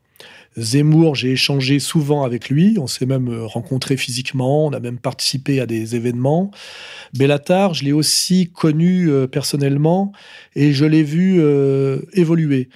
[0.57, 4.97] Zemmour, j'ai échangé souvent avec lui, on s'est même euh, rencontré physiquement, on a même
[4.97, 6.49] participé à des événements.
[7.13, 10.11] Bellatar, je l'ai aussi connu euh, personnellement
[10.55, 12.69] et je l'ai vu euh, évoluer.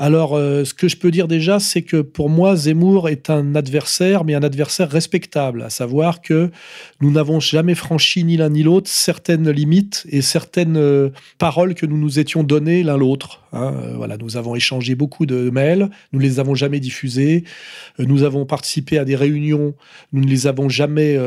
[0.00, 3.56] Alors, euh, ce que je peux dire déjà, c'est que pour moi, Zemmour est un
[3.56, 6.52] adversaire, mais un adversaire respectable, à savoir que
[7.00, 11.84] nous n'avons jamais franchi ni l'un ni l'autre certaines limites et certaines euh, paroles que
[11.84, 13.42] nous nous étions données l'un l'autre.
[13.52, 13.74] Hein.
[13.74, 17.42] Euh, voilà, nous avons échangé beaucoup de mails, nous ne les avons jamais diffusés,
[17.98, 19.74] nous avons participé à des réunions,
[20.12, 21.18] nous ne les avons jamais,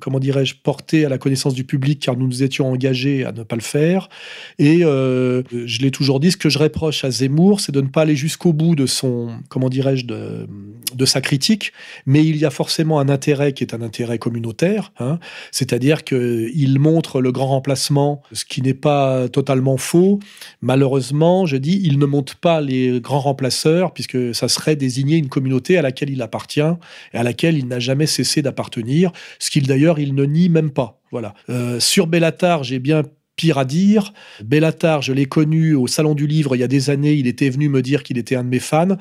[0.00, 3.44] comment dirais-je, portées à la connaissance du public car nous nous étions engagés à ne
[3.44, 4.10] pas le faire.
[4.58, 8.02] Et je l'ai toujours dit, ce que je reproche à Zemmour, c'est de ne pas
[8.02, 11.72] aller jusqu'au bout de son, comment dirais-je, de, sa critique,
[12.06, 15.18] mais il y a forcément un intérêt qui est un intérêt communautaire, hein.
[15.52, 20.18] c'est-à-dire qu'il montre le grand remplacement, ce qui n'est pas totalement faux.
[20.60, 25.28] Malheureusement, je dis, il ne montre pas les grands remplaceurs, puisque ça serait désigner une
[25.28, 29.66] communauté à laquelle il appartient et à laquelle il n'a jamais cessé d'appartenir, ce qu'il
[29.66, 31.00] d'ailleurs il ne nie même pas.
[31.10, 31.34] Voilà.
[31.48, 33.02] Euh, sur Bellatar, j'ai bien
[33.38, 34.12] pire à dire.
[34.44, 37.14] Bellatar, je l'ai connu au Salon du Livre il y a des années.
[37.14, 38.96] Il était venu me dire qu'il était un de mes fans.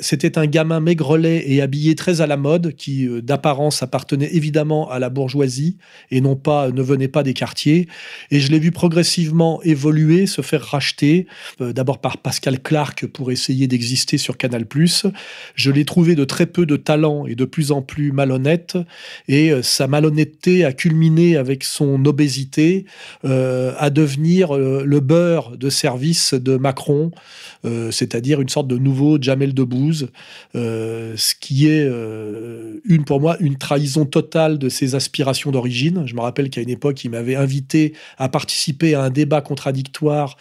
[0.00, 4.90] C'était un gamin maigrelet et habillé très à la mode, qui euh, d'apparence appartenait évidemment
[4.90, 5.78] à la bourgeoisie
[6.10, 7.88] et non pas ne venait pas des quartiers.
[8.30, 11.26] Et je l'ai vu progressivement évoluer, se faire racheter,
[11.62, 14.66] euh, d'abord par Pascal Clark pour essayer d'exister sur Canal+.
[15.54, 18.76] Je l'ai trouvé de très peu de talent et de plus en plus malhonnête.
[19.28, 22.84] Et euh, sa malhonnêteté a culminé avec son obésité.
[23.24, 27.10] Euh, à devenir euh, le beurre de service de Macron,
[27.64, 30.08] euh, c'est-à-dire une sorte de nouveau Jamel Debbouze,
[30.54, 31.84] ce qui est
[32.84, 36.04] une pour moi une trahison totale de ses aspirations d'origine.
[36.06, 40.36] Je me rappelle qu'à une époque, il m'avait invité à participer à un débat contradictoire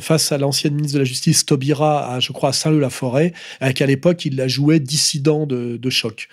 [0.00, 3.86] face à l'ancienne ministre de la Justice Taubira, à, je crois à Saint-Leu-la-Forêt, et qu'à
[3.86, 6.28] l'époque il la jouait dissident de, de, choc.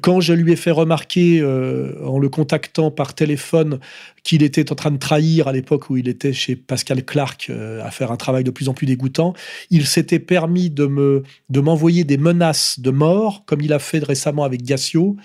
[0.00, 3.78] Quand je lui ai fait remarquer en le contactant par téléphone
[4.26, 7.84] qu'il était en train de trahir à l'époque où il était chez Pascal Clark euh,
[7.84, 9.34] à faire un travail de plus en plus dégoûtant.
[9.70, 14.04] Il s'était permis de me de m'envoyer des menaces de mort, comme il a fait
[14.04, 15.16] récemment avec Gassio.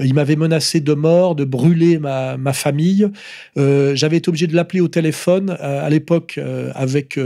[0.00, 3.08] Euh, il m'avait menacé de mort, de brûler ma, ma famille.
[3.56, 6.38] Euh, j'avais été obligé de l'appeler au téléphone à l'époque
[6.74, 7.18] avec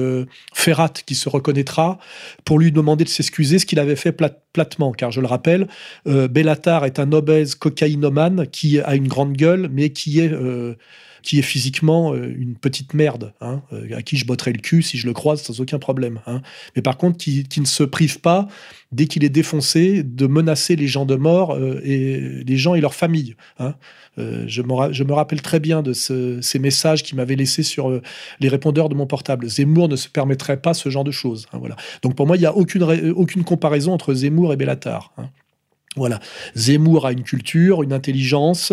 [0.54, 1.98] Ferrat qui se reconnaîtra
[2.44, 4.12] pour lui demander de s'excuser, ce qu'il avait fait
[4.52, 5.68] platement, car je le rappelle,
[6.06, 10.32] Bellatar est un obèse cocaïnomane qui a une grande gueule, mais qui est
[11.22, 14.82] qui est physiquement euh, une petite merde, hein, euh, à qui je botterai le cul
[14.82, 16.20] si je le croise sans aucun problème.
[16.26, 16.42] Hein.
[16.76, 18.48] Mais par contre, qui, ne se prive pas,
[18.92, 22.80] dès qu'il est défoncé, de menacer les gens de mort euh, et les gens et
[22.80, 23.36] leurs familles.
[23.58, 23.74] Hein.
[24.16, 28.00] je, me, je, me, rappelle très bien de ces messages qu'il m'avait laissés sur
[28.40, 29.48] les répondeurs de mon portable.
[29.48, 31.46] Zemmour ne se permettrait pas ce genre de choses.
[31.52, 31.76] voilà.
[32.02, 32.82] Donc pour moi, il n'y a aucune,
[33.14, 35.12] aucune comparaison entre Zemmour et Bellatar.
[35.96, 36.20] Voilà.
[36.54, 38.72] Zemmour a une culture, une intelligence,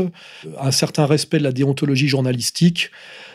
[0.60, 2.92] un certain respect de la déontologie journalistique.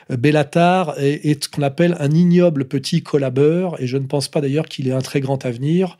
[0.08, 4.66] Bellatar est, ce qu'on appelle un ignoble petit collabeur, et je ne pense pas d'ailleurs
[4.66, 5.98] qu'il ait un très grand avenir.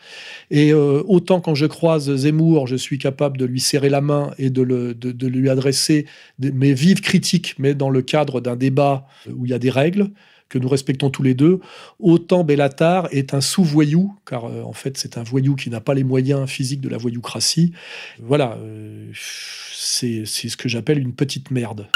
[0.51, 4.31] Et euh, autant quand je croise Zemmour, je suis capable de lui serrer la main
[4.39, 6.07] et de, de lui adresser
[6.39, 10.11] mes vives critiques, mais dans le cadre d'un débat où il y a des règles
[10.53, 11.61] que nous respectons tous les deux,
[11.99, 15.95] autant Bellatar est un sous-voyou, car euh, en fait c'est un voyou qui n'a pas
[15.95, 17.73] les moyens physiques de la voyoucratie.
[18.21, 21.87] Voilà, euh, c'est ce que j'appelle une petite merde.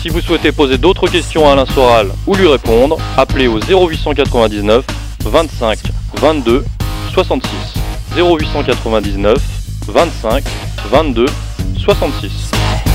[0.00, 4.86] Si vous souhaitez poser d'autres questions à Alain Soral ou lui répondre, appelez au 0899
[5.24, 5.78] 25
[6.14, 6.64] 22
[7.12, 7.79] 66.
[8.16, 9.40] 0899
[9.86, 10.44] 25
[10.90, 11.26] 22
[11.76, 12.89] 66.